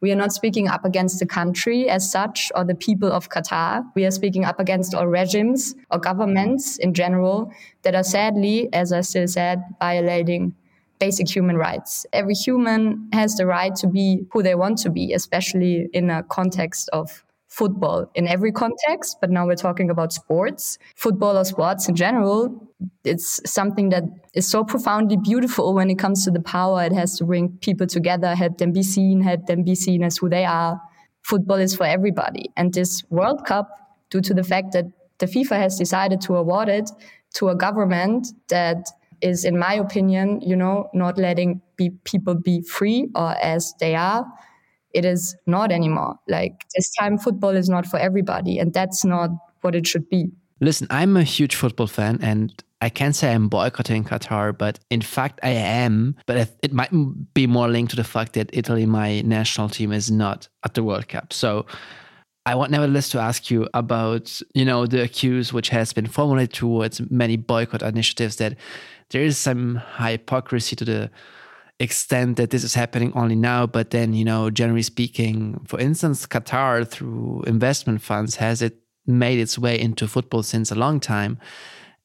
we 0.00 0.12
are 0.12 0.16
not 0.16 0.32
speaking 0.32 0.68
up 0.68 0.84
against 0.84 1.18
the 1.18 1.26
country 1.26 1.88
as 1.88 2.10
such 2.10 2.52
or 2.54 2.64
the 2.64 2.74
people 2.74 3.10
of 3.10 3.30
Qatar. 3.30 3.82
We 3.94 4.04
are 4.04 4.10
speaking 4.10 4.44
up 4.44 4.60
against 4.60 4.94
all 4.94 5.06
regimes 5.06 5.74
or 5.90 5.98
governments 5.98 6.76
in 6.76 6.92
general 6.92 7.50
that 7.82 7.94
are 7.94 8.04
sadly, 8.04 8.68
as 8.74 8.92
I 8.92 9.00
still 9.00 9.26
said, 9.26 9.62
violating 9.80 10.54
basic 10.98 11.28
human 11.28 11.56
rights. 11.56 12.06
Every 12.12 12.34
human 12.34 13.08
has 13.12 13.36
the 13.36 13.46
right 13.46 13.74
to 13.76 13.86
be 13.86 14.26
who 14.32 14.42
they 14.42 14.54
want 14.54 14.78
to 14.78 14.90
be, 14.90 15.12
especially 15.12 15.88
in 15.92 16.10
a 16.10 16.22
context 16.22 16.88
of 16.92 17.24
football 17.56 18.10
in 18.14 18.28
every 18.28 18.52
context, 18.52 19.16
but 19.20 19.30
now 19.30 19.46
we're 19.46 19.56
talking 19.56 19.88
about 19.88 20.12
sports, 20.12 20.78
football 20.94 21.38
or 21.38 21.44
sports 21.44 21.88
in 21.88 21.94
general. 21.94 22.70
It's 23.02 23.40
something 23.50 23.88
that 23.88 24.04
is 24.34 24.46
so 24.46 24.62
profoundly 24.62 25.16
beautiful 25.16 25.72
when 25.72 25.88
it 25.88 25.98
comes 25.98 26.24
to 26.26 26.30
the 26.30 26.40
power 26.40 26.84
it 26.84 26.92
has 26.92 27.16
to 27.16 27.24
bring 27.24 27.56
people 27.62 27.86
together, 27.86 28.34
help 28.34 28.58
them 28.58 28.72
be 28.72 28.82
seen, 28.82 29.22
help 29.22 29.46
them 29.46 29.62
be 29.62 29.74
seen 29.74 30.02
as 30.02 30.18
who 30.18 30.28
they 30.28 30.44
are. 30.44 30.78
Football 31.22 31.56
is 31.56 31.74
for 31.74 31.86
everybody. 31.86 32.50
And 32.58 32.74
this 32.74 33.02
World 33.08 33.46
Cup, 33.46 33.70
due 34.10 34.20
to 34.20 34.34
the 34.34 34.44
fact 34.44 34.72
that 34.72 34.84
the 35.18 35.26
FIFA 35.26 35.56
has 35.56 35.78
decided 35.78 36.20
to 36.22 36.36
award 36.36 36.68
it 36.68 36.90
to 37.36 37.48
a 37.48 37.54
government 37.54 38.28
that 38.48 38.86
is, 39.22 39.46
in 39.46 39.58
my 39.58 39.74
opinion, 39.74 40.42
you 40.42 40.56
know, 40.56 40.90
not 40.92 41.16
letting 41.16 41.62
be 41.76 41.88
people 42.04 42.34
be 42.34 42.60
free 42.60 43.08
or 43.14 43.30
as 43.42 43.72
they 43.80 43.94
are. 43.94 44.26
It 44.92 45.04
is 45.04 45.36
not 45.46 45.72
anymore. 45.72 46.16
Like 46.28 46.64
this 46.74 46.90
time, 46.98 47.18
football 47.18 47.50
is 47.50 47.68
not 47.68 47.86
for 47.86 47.98
everybody, 47.98 48.58
and 48.58 48.72
that's 48.72 49.04
not 49.04 49.30
what 49.60 49.74
it 49.74 49.86
should 49.86 50.08
be. 50.08 50.30
Listen, 50.60 50.86
I'm 50.90 51.16
a 51.16 51.22
huge 51.22 51.54
football 51.54 51.86
fan, 51.86 52.18
and 52.22 52.52
I 52.80 52.88
can't 52.88 53.14
say 53.14 53.32
I'm 53.32 53.48
boycotting 53.48 54.04
Qatar, 54.04 54.56
but 54.56 54.78
in 54.90 55.02
fact, 55.02 55.40
I 55.42 55.50
am. 55.50 56.16
But 56.26 56.56
it 56.62 56.72
might 56.72 56.90
be 57.34 57.46
more 57.46 57.68
linked 57.68 57.90
to 57.90 57.96
the 57.96 58.04
fact 58.04 58.34
that 58.34 58.50
Italy, 58.52 58.86
my 58.86 59.20
national 59.22 59.68
team, 59.68 59.92
is 59.92 60.10
not 60.10 60.48
at 60.64 60.74
the 60.74 60.82
World 60.82 61.08
Cup. 61.08 61.32
So 61.32 61.66
I 62.46 62.54
want 62.54 62.70
nevertheless 62.70 63.08
to 63.10 63.18
ask 63.18 63.50
you 63.50 63.68
about, 63.74 64.40
you 64.54 64.64
know, 64.64 64.86
the 64.86 65.02
accuse 65.02 65.52
which 65.52 65.68
has 65.70 65.92
been 65.92 66.06
formulated 66.06 66.54
towards 66.54 67.00
many 67.10 67.36
boycott 67.36 67.82
initiatives 67.82 68.36
that 68.36 68.56
there 69.10 69.22
is 69.22 69.36
some 69.36 69.82
hypocrisy 69.98 70.76
to 70.76 70.84
the 70.84 71.10
extent 71.78 72.36
that 72.36 72.50
this 72.50 72.64
is 72.64 72.74
happening 72.74 73.12
only 73.14 73.34
now, 73.36 73.66
but 73.66 73.90
then, 73.90 74.14
you 74.14 74.24
know, 74.24 74.50
generally 74.50 74.82
speaking, 74.82 75.60
for 75.66 75.78
instance, 75.78 76.26
Qatar 76.26 76.88
through 76.88 77.44
investment 77.46 78.00
funds 78.02 78.36
has 78.36 78.62
it 78.62 78.78
made 79.06 79.38
its 79.38 79.58
way 79.58 79.78
into 79.78 80.08
football 80.08 80.42
since 80.42 80.70
a 80.70 80.74
long 80.74 81.00
time. 81.00 81.38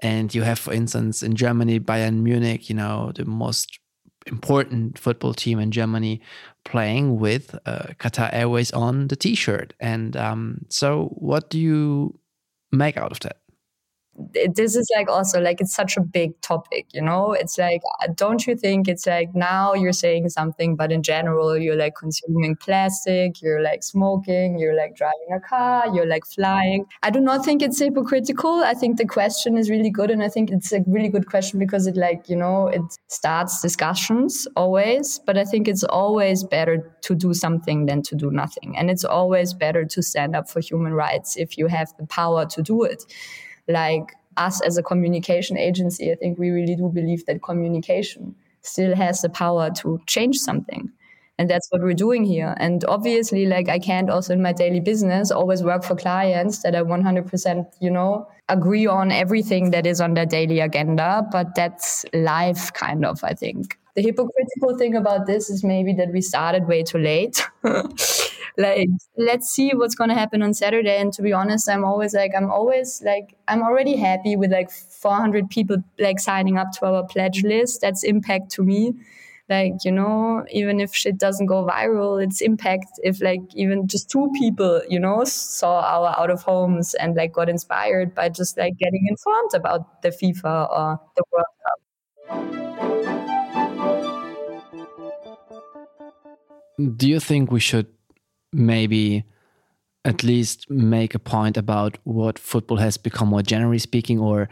And 0.01 0.33
you 0.33 0.41
have, 0.41 0.59
for 0.59 0.73
instance, 0.73 1.23
in 1.23 1.35
Germany, 1.35 1.79
Bayern 1.79 2.21
Munich, 2.21 2.69
you 2.69 2.75
know, 2.75 3.11
the 3.15 3.25
most 3.25 3.79
important 4.27 4.97
football 4.97 5.33
team 5.33 5.59
in 5.59 5.71
Germany 5.71 6.21
playing 6.65 7.19
with 7.19 7.57
uh, 7.65 7.93
Qatar 7.99 8.29
Airways 8.33 8.71
on 8.71 9.07
the 9.07 9.15
t 9.15 9.35
shirt. 9.35 9.73
And 9.79 10.15
um, 10.17 10.65
so, 10.69 11.09
what 11.15 11.49
do 11.49 11.59
you 11.59 12.19
make 12.71 12.97
out 12.97 13.11
of 13.11 13.19
that? 13.21 13.40
This 14.55 14.75
is 14.75 14.89
like 14.95 15.09
also 15.09 15.39
like 15.39 15.61
it's 15.61 15.73
such 15.73 15.97
a 15.97 16.01
big 16.01 16.39
topic 16.41 16.85
you 16.93 17.01
know? 17.01 17.33
It's 17.33 17.57
like 17.57 17.81
uh, 18.01 18.07
don't 18.15 18.45
you 18.45 18.55
think 18.55 18.87
it's 18.87 19.07
like 19.07 19.33
now 19.33 19.73
you're 19.73 19.93
saying 19.93 20.29
something 20.29 20.75
but 20.75 20.91
in 20.91 21.01
general 21.01 21.57
you're 21.57 21.75
like 21.75 21.95
consuming 21.95 22.55
plastic 22.55 23.41
you're 23.41 23.61
like 23.61 23.83
smoking 23.83 24.59
you're 24.59 24.75
like 24.75 24.95
driving 24.95 25.33
a 25.35 25.39
car 25.39 25.85
you're 25.93 26.05
like 26.05 26.25
flying? 26.25 26.85
I 27.03 27.09
do 27.09 27.19
not 27.19 27.45
think 27.45 27.61
it's 27.61 27.79
hypocritical. 27.79 28.63
I 28.63 28.73
think 28.73 28.97
the 28.97 29.05
question 29.05 29.57
is 29.57 29.69
really 29.69 29.89
good 29.89 30.11
and 30.11 30.23
i 30.23 30.29
think 30.29 30.51
it's 30.51 30.71
a 30.71 30.83
really 30.87 31.09
good 31.09 31.27
question 31.27 31.59
because 31.59 31.87
it 31.87 31.95
like 31.95 32.29
you 32.29 32.35
know 32.35 32.67
it 32.67 32.81
starts 33.07 33.61
discussions 33.61 34.47
always 34.55 35.19
but 35.25 35.37
i 35.37 35.43
think 35.43 35.67
it's 35.67 35.83
always 35.83 36.43
better 36.43 36.75
to 37.01 37.15
do 37.15 37.33
something 37.33 37.85
than 37.85 38.01
to 38.01 38.15
do 38.15 38.31
nothing 38.31 38.77
and 38.77 38.89
it's 38.89 39.03
always 39.03 39.53
better 39.53 39.85
to 39.85 40.01
stand 40.01 40.35
up 40.35 40.49
for 40.49 40.59
human 40.59 40.93
rights 40.93 41.37
if 41.37 41.57
you 41.57 41.67
have 41.67 41.93
the 41.97 42.05
power 42.07 42.45
to 42.45 42.61
do 42.61 42.83
it 42.83 43.03
like 43.67 44.13
us 44.37 44.61
as 44.61 44.77
a 44.77 44.83
communication 44.83 45.57
agency, 45.57 46.11
I 46.11 46.15
think 46.15 46.39
we 46.39 46.49
really 46.49 46.75
do 46.75 46.89
believe 46.89 47.25
that 47.25 47.43
communication 47.43 48.35
still 48.61 48.95
has 48.95 49.21
the 49.21 49.29
power 49.29 49.69
to 49.77 49.99
change 50.07 50.37
something. 50.37 50.91
And 51.37 51.49
that's 51.49 51.67
what 51.71 51.81
we're 51.81 51.93
doing 51.93 52.23
here. 52.23 52.53
And 52.57 52.85
obviously, 52.85 53.47
like 53.47 53.67
I 53.67 53.79
can't 53.79 54.11
also 54.11 54.33
in 54.33 54.43
my 54.43 54.53
daily 54.53 54.79
business 54.79 55.31
always 55.31 55.63
work 55.63 55.83
for 55.83 55.95
clients 55.95 56.61
that 56.61 56.75
I 56.75 56.83
100%, 56.83 57.65
you 57.79 57.89
know, 57.89 58.27
agree 58.47 58.85
on 58.85 59.11
everything 59.11 59.71
that 59.71 59.87
is 59.87 59.99
on 59.99 60.13
their 60.13 60.27
daily 60.27 60.59
agenda. 60.59 61.27
But 61.31 61.55
that's 61.55 62.05
life, 62.13 62.71
kind 62.73 63.05
of, 63.05 63.23
I 63.23 63.33
think. 63.33 63.77
The 63.95 64.01
hypocritical 64.01 64.77
thing 64.77 64.95
about 64.95 65.25
this 65.27 65.49
is 65.49 65.63
maybe 65.63 65.93
that 65.95 66.11
we 66.11 66.21
started 66.21 66.67
way 66.67 66.83
too 66.83 66.97
late. 66.97 67.45
like 68.57 68.89
let's 69.17 69.49
see 69.49 69.71
what's 69.71 69.95
going 69.95 70.09
to 70.09 70.15
happen 70.15 70.41
on 70.41 70.53
saturday. 70.53 70.97
And 70.97 71.11
to 71.13 71.21
be 71.21 71.33
honest 71.33 71.69
i'm 71.69 71.83
always 71.83 72.13
like 72.13 72.31
i'm 72.35 72.49
always 72.49 73.01
like 73.05 73.35
i'm 73.47 73.61
already 73.61 73.95
happy 73.95 74.35
with 74.35 74.51
like 74.51 74.71
400 74.71 75.49
people 75.49 75.77
like 75.99 76.19
signing 76.19 76.57
up 76.57 76.71
to 76.79 76.85
our 76.85 77.05
pledge 77.05 77.43
list. 77.43 77.81
That's 77.81 78.03
impact 78.03 78.51
to 78.51 78.63
me. 78.63 78.93
Like 79.49 79.83
you 79.83 79.91
know 79.91 80.45
even 80.49 80.79
if 80.79 80.95
shit 80.95 81.17
doesn't 81.17 81.47
go 81.47 81.65
viral 81.65 82.23
it's 82.23 82.39
impact 82.39 83.01
if 83.03 83.21
like 83.21 83.41
even 83.53 83.85
just 83.85 84.09
two 84.09 84.31
people 84.39 84.81
you 84.87 84.97
know 84.97 85.25
saw 85.25 85.81
our 85.81 86.17
out 86.17 86.29
of 86.29 86.41
homes 86.41 86.93
and 86.93 87.17
like 87.17 87.33
got 87.33 87.49
inspired 87.49 88.15
by 88.15 88.29
just 88.29 88.57
like 88.57 88.77
getting 88.77 89.07
informed 89.09 89.53
about 89.53 90.01
the 90.03 90.09
fifa 90.09 90.69
or 90.71 91.01
the 91.17 91.23
world 91.33 91.45
cup 91.65 92.70
do 96.97 97.07
you 97.07 97.19
think 97.19 97.51
we 97.51 97.59
should 97.59 97.87
maybe 98.53 99.23
at 100.03 100.23
least 100.23 100.69
make 100.69 101.13
a 101.13 101.19
point 101.19 101.57
about 101.57 101.97
what 102.03 102.39
football 102.39 102.77
has 102.77 102.97
become 102.97 103.29
more 103.29 103.41
generally 103.41 103.79
speaking? 103.79 104.19
Or 104.19 104.49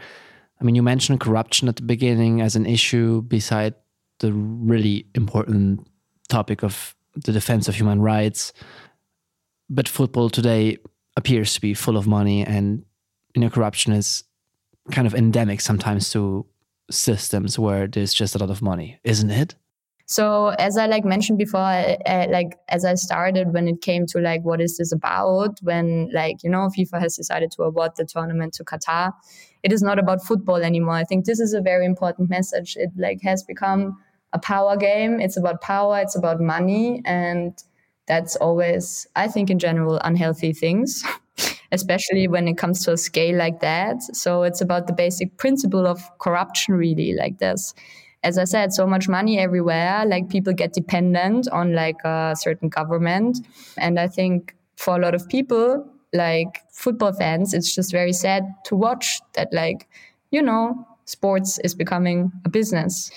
i 0.59 0.63
mean 0.63 0.75
you 0.75 0.83
mentioned 0.83 1.19
corruption 1.19 1.67
at 1.69 1.77
the 1.77 1.83
beginning 1.83 2.41
as 2.41 2.55
an 2.55 2.65
issue 2.65 3.21
beside 3.21 3.73
the 4.19 4.33
really 4.33 5.05
important 5.15 5.87
topic 6.27 6.63
of 6.63 6.95
the 7.15 7.31
defense 7.31 7.67
of 7.67 7.75
human 7.75 8.01
rights. 8.01 8.53
But 9.69 9.87
football 9.87 10.29
today 10.29 10.77
appears 11.15 11.53
to 11.53 11.61
be 11.61 11.73
full 11.73 11.97
of 11.97 12.07
money 12.07 12.45
and 12.45 12.83
you 13.35 13.41
know 13.41 13.49
corruption 13.49 13.93
is 13.93 14.23
kind 14.91 15.05
of 15.05 15.13
endemic 15.13 15.61
sometimes 15.61 16.09
to 16.11 16.45
systems 16.89 17.59
where 17.59 17.87
there's 17.87 18.13
just 18.13 18.35
a 18.35 18.39
lot 18.39 18.49
of 18.49 18.61
money 18.61 18.99
isn't 19.03 19.29
it 19.29 19.55
so 20.09 20.47
as 20.57 20.75
I 20.75 20.87
like 20.87 21.05
mentioned 21.05 21.37
before, 21.37 21.61
I, 21.61 21.95
I, 22.03 22.25
like 22.25 22.57
as 22.67 22.83
I 22.83 22.95
started 22.95 23.53
when 23.53 23.67
it 23.67 23.79
came 23.81 24.07
to 24.07 24.19
like 24.19 24.41
what 24.43 24.59
is 24.59 24.77
this 24.77 24.91
about? 24.91 25.59
When 25.61 26.09
like 26.11 26.43
you 26.43 26.49
know 26.49 26.67
FIFA 26.75 26.99
has 26.99 27.15
decided 27.15 27.51
to 27.51 27.61
award 27.61 27.91
the 27.95 28.05
tournament 28.05 28.53
to 28.55 28.63
Qatar, 28.63 29.13
it 29.61 29.71
is 29.71 29.83
not 29.83 29.99
about 29.99 30.23
football 30.23 30.55
anymore. 30.55 30.95
I 30.95 31.03
think 31.03 31.25
this 31.25 31.39
is 31.39 31.53
a 31.53 31.61
very 31.61 31.85
important 31.85 32.27
message. 32.27 32.75
It 32.75 32.89
like 32.97 33.21
has 33.21 33.43
become 33.43 33.99
a 34.33 34.39
power 34.39 34.75
game. 34.77 35.19
It's 35.19 35.37
about 35.37 35.61
power. 35.61 35.99
It's 35.99 36.15
about 36.15 36.41
money, 36.41 37.03
and 37.05 37.53
that's 38.07 38.35
always 38.37 39.05
I 39.15 39.27
think 39.27 39.51
in 39.51 39.59
general 39.59 39.99
unhealthy 40.03 40.53
things. 40.53 41.03
especially 41.71 42.27
when 42.27 42.47
it 42.47 42.57
comes 42.57 42.83
to 42.83 42.93
a 42.93 42.97
scale 42.97 43.37
like 43.37 43.59
that. 43.59 44.01
So 44.01 44.41
it's 44.41 44.59
about 44.59 44.87
the 44.87 44.93
basic 44.93 45.37
principle 45.37 45.85
of 45.85 46.01
corruption, 46.17 46.73
really. 46.73 47.13
Like 47.13 47.37
this 47.37 47.75
as 48.23 48.37
I 48.37 48.43
said, 48.43 48.73
so 48.73 48.85
much 48.85 49.07
money 49.07 49.39
everywhere. 49.39 50.03
Like 50.05 50.29
people 50.29 50.53
get 50.53 50.73
dependent 50.73 51.47
on 51.49 51.73
like 51.73 52.03
a 52.03 52.35
certain 52.37 52.69
government. 52.69 53.39
And 53.77 53.99
I 53.99 54.07
think 54.07 54.55
for 54.75 54.95
a 54.95 54.99
lot 54.99 55.15
of 55.15 55.27
people, 55.29 55.85
like 56.13 56.61
football 56.71 57.13
fans, 57.13 57.53
it's 57.53 57.73
just 57.73 57.91
very 57.91 58.13
sad 58.13 58.43
to 58.65 58.75
watch 58.75 59.21
that, 59.33 59.53
like, 59.53 59.87
you 60.31 60.41
know, 60.41 60.87
sports 61.05 61.59
is 61.63 61.75
becoming 61.75 62.31
a 62.45 62.49
business. 62.49 63.11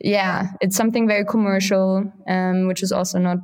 Yeah, 0.00 0.48
it's 0.60 0.76
something 0.76 1.08
very 1.08 1.24
commercial, 1.24 2.10
um, 2.28 2.68
which 2.68 2.82
is 2.82 2.92
also 2.92 3.18
not 3.18 3.38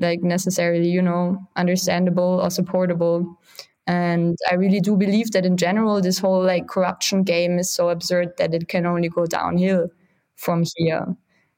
like 0.00 0.22
necessarily, 0.22 0.88
you 0.88 1.02
know, 1.02 1.38
understandable 1.56 2.40
or 2.42 2.50
supportable. 2.50 3.38
And 3.86 4.36
I 4.50 4.54
really 4.54 4.80
do 4.80 4.96
believe 4.96 5.32
that 5.32 5.44
in 5.44 5.56
general, 5.56 6.00
this 6.00 6.18
whole 6.18 6.42
like 6.42 6.68
corruption 6.68 7.22
game 7.22 7.58
is 7.58 7.70
so 7.70 7.90
absurd 7.90 8.32
that 8.38 8.54
it 8.54 8.68
can 8.68 8.86
only 8.86 9.08
go 9.08 9.26
downhill 9.26 9.90
from 10.36 10.64
here. 10.76 11.16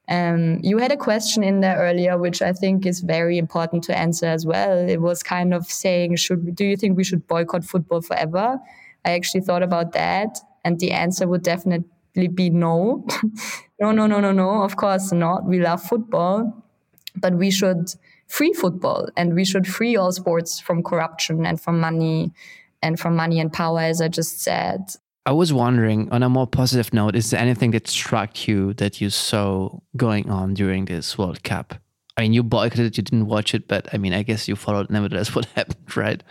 Um, 0.09 0.59
you 0.63 0.77
had 0.77 0.91
a 0.91 0.97
question 0.97 1.43
in 1.43 1.59
there 1.59 1.77
earlier, 1.77 2.17
which 2.17 2.41
I 2.41 2.53
think 2.53 2.85
is 2.85 3.01
very 3.01 3.37
important 3.37 3.83
to 3.85 3.97
answer 3.97 4.25
as 4.25 4.45
well. 4.45 4.77
It 4.87 5.01
was 5.01 5.21
kind 5.21 5.53
of 5.53 5.65
saying, 5.65 6.15
"Should 6.15 6.55
do 6.55 6.65
you 6.65 6.77
think 6.77 6.95
we 6.97 7.03
should 7.03 7.27
boycott 7.27 7.65
football 7.65 8.01
forever?" 8.01 8.57
I 9.05 9.11
actually 9.11 9.41
thought 9.41 9.63
about 9.63 9.91
that, 9.93 10.39
and 10.63 10.79
the 10.79 10.91
answer 10.91 11.27
would 11.27 11.43
definitely 11.43 12.27
be 12.33 12.49
no, 12.49 13.05
no, 13.81 13.91
no, 13.91 14.07
no, 14.07 14.19
no, 14.21 14.31
no. 14.31 14.63
Of 14.63 14.77
course 14.77 15.11
not. 15.11 15.45
We 15.45 15.59
love 15.59 15.81
football, 15.83 16.53
but 17.15 17.33
we 17.33 17.51
should 17.51 17.89
free 18.27 18.53
football 18.53 19.07
and 19.15 19.33
we 19.33 19.45
should 19.45 19.67
free 19.67 19.95
all 19.95 20.11
sports 20.11 20.59
from 20.59 20.83
corruption 20.83 21.45
and 21.45 21.59
from 21.61 21.79
money 21.79 22.31
and 22.81 22.99
from 22.99 23.15
money 23.15 23.39
and 23.39 23.51
power, 23.51 23.79
as 23.81 24.01
I 24.01 24.07
just 24.09 24.41
said. 24.41 24.81
I 25.27 25.31
was 25.31 25.51
wondering, 25.51 26.09
on 26.13 26.23
a 26.23 26.29
more 26.29 26.47
positive 26.47 26.93
note, 26.93 27.13
is 27.13 27.31
there 27.31 27.41
anything 27.41 27.71
that 27.71 27.85
struck 27.85 28.47
you 28.47 28.73
that 28.75 29.01
you 29.01 29.09
saw 29.09 29.77
going 29.97 30.29
on 30.29 30.53
during 30.53 30.85
this 30.85 31.17
World 31.17 31.43
Cup? 31.43 31.75
I 32.15 32.21
mean, 32.21 32.31
you 32.31 32.43
boycotted 32.43 32.95
you 32.95 33.03
didn't 33.03 33.25
watch 33.25 33.53
it, 33.53 33.67
but 33.67 33.89
I 33.93 33.97
mean, 33.97 34.13
I 34.13 34.23
guess 34.23 34.47
you 34.47 34.55
followed 34.55 34.89
nevertheless 34.89 35.35
what 35.35 35.43
happened, 35.47 35.97
right? 35.97 36.23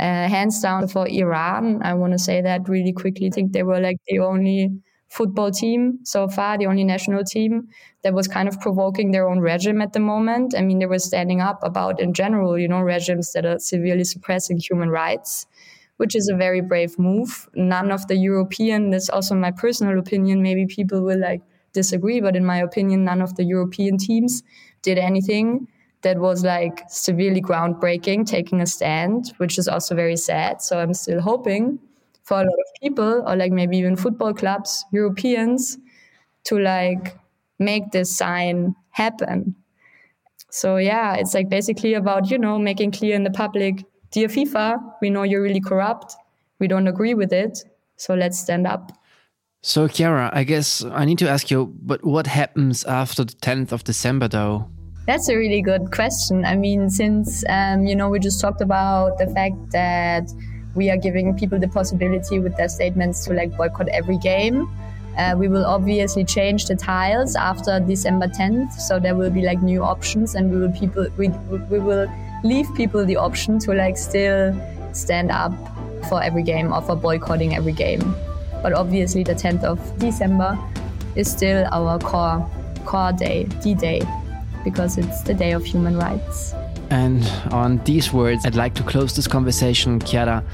Uh, 0.00 0.28
hands 0.28 0.62
down 0.62 0.88
for 0.88 1.06
Iran, 1.06 1.82
I 1.82 1.92
want 1.92 2.14
to 2.14 2.18
say 2.18 2.40
that 2.40 2.66
really 2.70 2.94
quickly. 2.94 3.26
I 3.26 3.30
think 3.30 3.52
they 3.52 3.62
were 3.62 3.80
like 3.80 3.98
the 4.08 4.20
only 4.20 4.70
football 5.08 5.50
team 5.50 5.98
so 6.04 6.26
far, 6.26 6.56
the 6.56 6.66
only 6.66 6.84
national 6.84 7.22
team 7.22 7.68
that 8.02 8.14
was 8.14 8.26
kind 8.26 8.48
of 8.48 8.58
provoking 8.60 9.10
their 9.10 9.28
own 9.28 9.40
regime 9.40 9.82
at 9.82 9.92
the 9.92 10.00
moment. 10.00 10.54
I 10.56 10.62
mean, 10.62 10.78
they 10.78 10.86
were 10.86 10.98
standing 10.98 11.42
up 11.42 11.60
about, 11.62 12.00
in 12.00 12.14
general, 12.14 12.58
you 12.58 12.66
know, 12.66 12.80
regimes 12.80 13.34
that 13.34 13.44
are 13.44 13.58
severely 13.58 14.04
suppressing 14.04 14.56
human 14.56 14.88
rights, 14.88 15.46
which 15.96 16.14
is 16.14 16.28
a 16.28 16.36
very 16.36 16.60
brave 16.60 16.98
move. 16.98 17.48
None 17.54 17.90
of 17.90 18.06
the 18.08 18.16
European, 18.16 18.90
that's 18.90 19.08
also 19.08 19.34
my 19.34 19.50
personal 19.50 19.98
opinion, 19.98 20.42
maybe 20.42 20.66
people 20.66 21.02
will 21.02 21.18
like 21.20 21.42
disagree, 21.72 22.20
but 22.20 22.36
in 22.36 22.44
my 22.44 22.58
opinion, 22.58 23.04
none 23.04 23.22
of 23.22 23.36
the 23.36 23.44
European 23.44 23.98
teams 23.98 24.42
did 24.82 24.98
anything 24.98 25.68
that 26.02 26.18
was 26.18 26.44
like 26.44 26.82
severely 26.88 27.40
groundbreaking, 27.40 28.26
taking 28.26 28.60
a 28.60 28.66
stand, 28.66 29.32
which 29.38 29.58
is 29.58 29.68
also 29.68 29.94
very 29.94 30.16
sad. 30.16 30.62
So 30.62 30.78
I'm 30.78 30.94
still 30.94 31.20
hoping 31.20 31.78
for 32.22 32.36
a 32.36 32.44
lot 32.44 32.46
of 32.46 32.80
people, 32.82 33.22
or 33.26 33.36
like 33.36 33.52
maybe 33.52 33.78
even 33.78 33.96
football 33.96 34.34
clubs, 34.34 34.84
Europeans, 34.92 35.78
to 36.44 36.58
like 36.58 37.16
make 37.58 37.90
this 37.90 38.16
sign 38.16 38.74
happen. 38.90 39.54
So 40.50 40.76
yeah, 40.76 41.14
it's 41.14 41.34
like 41.34 41.48
basically 41.48 41.94
about, 41.94 42.30
you 42.30 42.38
know, 42.38 42.58
making 42.58 42.92
clear 42.92 43.14
in 43.14 43.24
the 43.24 43.30
public, 43.30 43.84
dear 44.10 44.28
FIFA, 44.28 44.78
we 45.00 45.10
know 45.10 45.22
you're 45.22 45.42
really 45.42 45.60
corrupt. 45.60 46.16
We 46.58 46.68
don't 46.68 46.86
agree 46.86 47.14
with 47.14 47.32
it. 47.32 47.58
So 47.96 48.14
let's 48.14 48.38
stand 48.38 48.66
up. 48.66 48.92
So 49.62 49.88
Chiara, 49.88 50.30
I 50.32 50.44
guess 50.44 50.84
I 50.84 51.04
need 51.04 51.18
to 51.18 51.28
ask 51.28 51.50
you, 51.50 51.74
but 51.82 52.04
what 52.04 52.26
happens 52.26 52.84
after 52.84 53.24
the 53.24 53.32
10th 53.32 53.72
of 53.72 53.84
December 53.84 54.28
though? 54.28 54.68
That's 55.06 55.28
a 55.28 55.36
really 55.36 55.62
good 55.62 55.92
question. 55.92 56.44
I 56.44 56.56
mean, 56.56 56.90
since, 56.90 57.44
um, 57.48 57.86
you 57.86 57.94
know, 57.94 58.08
we 58.08 58.18
just 58.18 58.40
talked 58.40 58.60
about 58.60 59.18
the 59.18 59.26
fact 59.28 59.70
that 59.70 60.30
we 60.74 60.90
are 60.90 60.96
giving 60.96 61.36
people 61.36 61.58
the 61.58 61.68
possibility 61.68 62.38
with 62.38 62.56
their 62.56 62.68
statements 62.68 63.24
to 63.24 63.32
like 63.32 63.56
boycott 63.56 63.88
every 63.88 64.18
game. 64.18 64.68
Uh, 65.16 65.34
we 65.36 65.48
will 65.48 65.64
obviously 65.64 66.24
change 66.24 66.66
the 66.66 66.76
tiles 66.76 67.36
after 67.36 67.80
December 67.80 68.28
10th, 68.28 68.72
so 68.72 69.00
there 69.00 69.14
will 69.14 69.30
be 69.30 69.42
like 69.42 69.62
new 69.62 69.82
options, 69.82 70.34
and 70.34 70.50
we 70.50 70.58
will 70.58 70.72
people 70.72 71.06
we, 71.16 71.28
we 71.70 71.78
will 71.78 72.06
leave 72.48 72.72
people 72.74 73.04
the 73.04 73.16
option 73.16 73.58
to 73.60 73.74
like 73.74 73.96
still 73.96 74.54
stand 74.92 75.30
up 75.30 75.52
for 76.08 76.22
every 76.22 76.42
game 76.42 76.72
or 76.72 76.82
for 76.82 76.96
boycotting 76.96 77.54
every 77.54 77.72
game. 77.72 78.14
But 78.62 78.72
obviously, 78.72 79.22
the 79.22 79.34
10th 79.34 79.64
of 79.64 79.98
December 79.98 80.58
is 81.14 81.30
still 81.30 81.66
our 81.72 81.98
core 81.98 82.48
core 82.84 83.12
day, 83.12 83.44
D-Day, 83.62 84.02
because 84.64 84.96
it's 84.96 85.22
the 85.22 85.34
day 85.34 85.52
of 85.52 85.64
human 85.64 85.96
rights. 85.96 86.54
And 86.90 87.24
on 87.50 87.78
these 87.84 88.12
words, 88.12 88.46
I'd 88.46 88.54
like 88.54 88.74
to 88.74 88.82
close 88.84 89.14
this 89.14 89.26
conversation. 89.26 89.98
Chiara, 90.00 90.44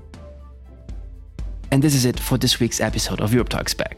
And 1.70 1.82
this 1.84 1.94
is 1.94 2.04
it 2.04 2.18
for 2.18 2.36
this 2.36 2.58
week's 2.58 2.80
episode 2.80 3.20
of 3.20 3.32
Europe 3.32 3.48
Talks 3.48 3.74
Back. 3.74 3.96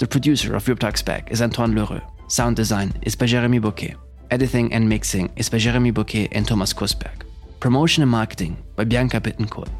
The 0.00 0.08
producer 0.08 0.56
of 0.56 0.66
Europe 0.66 0.80
Talks 0.80 1.02
Back 1.02 1.30
is 1.30 1.40
Antoine 1.40 1.76
Leroux. 1.76 2.00
Sound 2.26 2.56
design 2.56 2.94
is 3.02 3.14
by 3.14 3.26
Jeremy 3.26 3.60
Bouquet. 3.60 3.94
Editing 4.32 4.72
and 4.72 4.88
mixing 4.88 5.30
is 5.36 5.48
by 5.48 5.58
Jeremy 5.58 5.92
Bouquet 5.92 6.26
and 6.32 6.48
Thomas 6.48 6.74
Kusberg. 6.74 7.23
Promotion 7.64 8.02
and 8.02 8.10
marketing 8.10 8.62
by 8.76 8.84
Bianca 8.84 9.18
Bittencourt. 9.22 9.70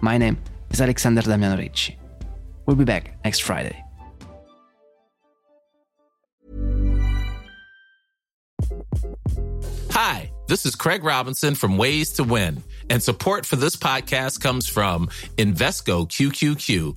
My 0.00 0.16
name 0.16 0.38
is 0.70 0.80
Alexander 0.80 1.20
Damiano 1.20 1.58
Ricci. 1.58 1.98
We'll 2.64 2.74
be 2.74 2.86
back 2.86 3.18
next 3.22 3.40
Friday. 3.40 3.84
Hi, 9.90 10.32
this 10.48 10.64
is 10.64 10.74
Craig 10.74 11.04
Robinson 11.04 11.54
from 11.54 11.76
Ways 11.76 12.12
to 12.12 12.24
Win, 12.24 12.62
and 12.88 13.02
support 13.02 13.44
for 13.44 13.56
this 13.56 13.76
podcast 13.76 14.40
comes 14.40 14.66
from 14.66 15.08
Invesco 15.36 16.08
QQQ, 16.08 16.96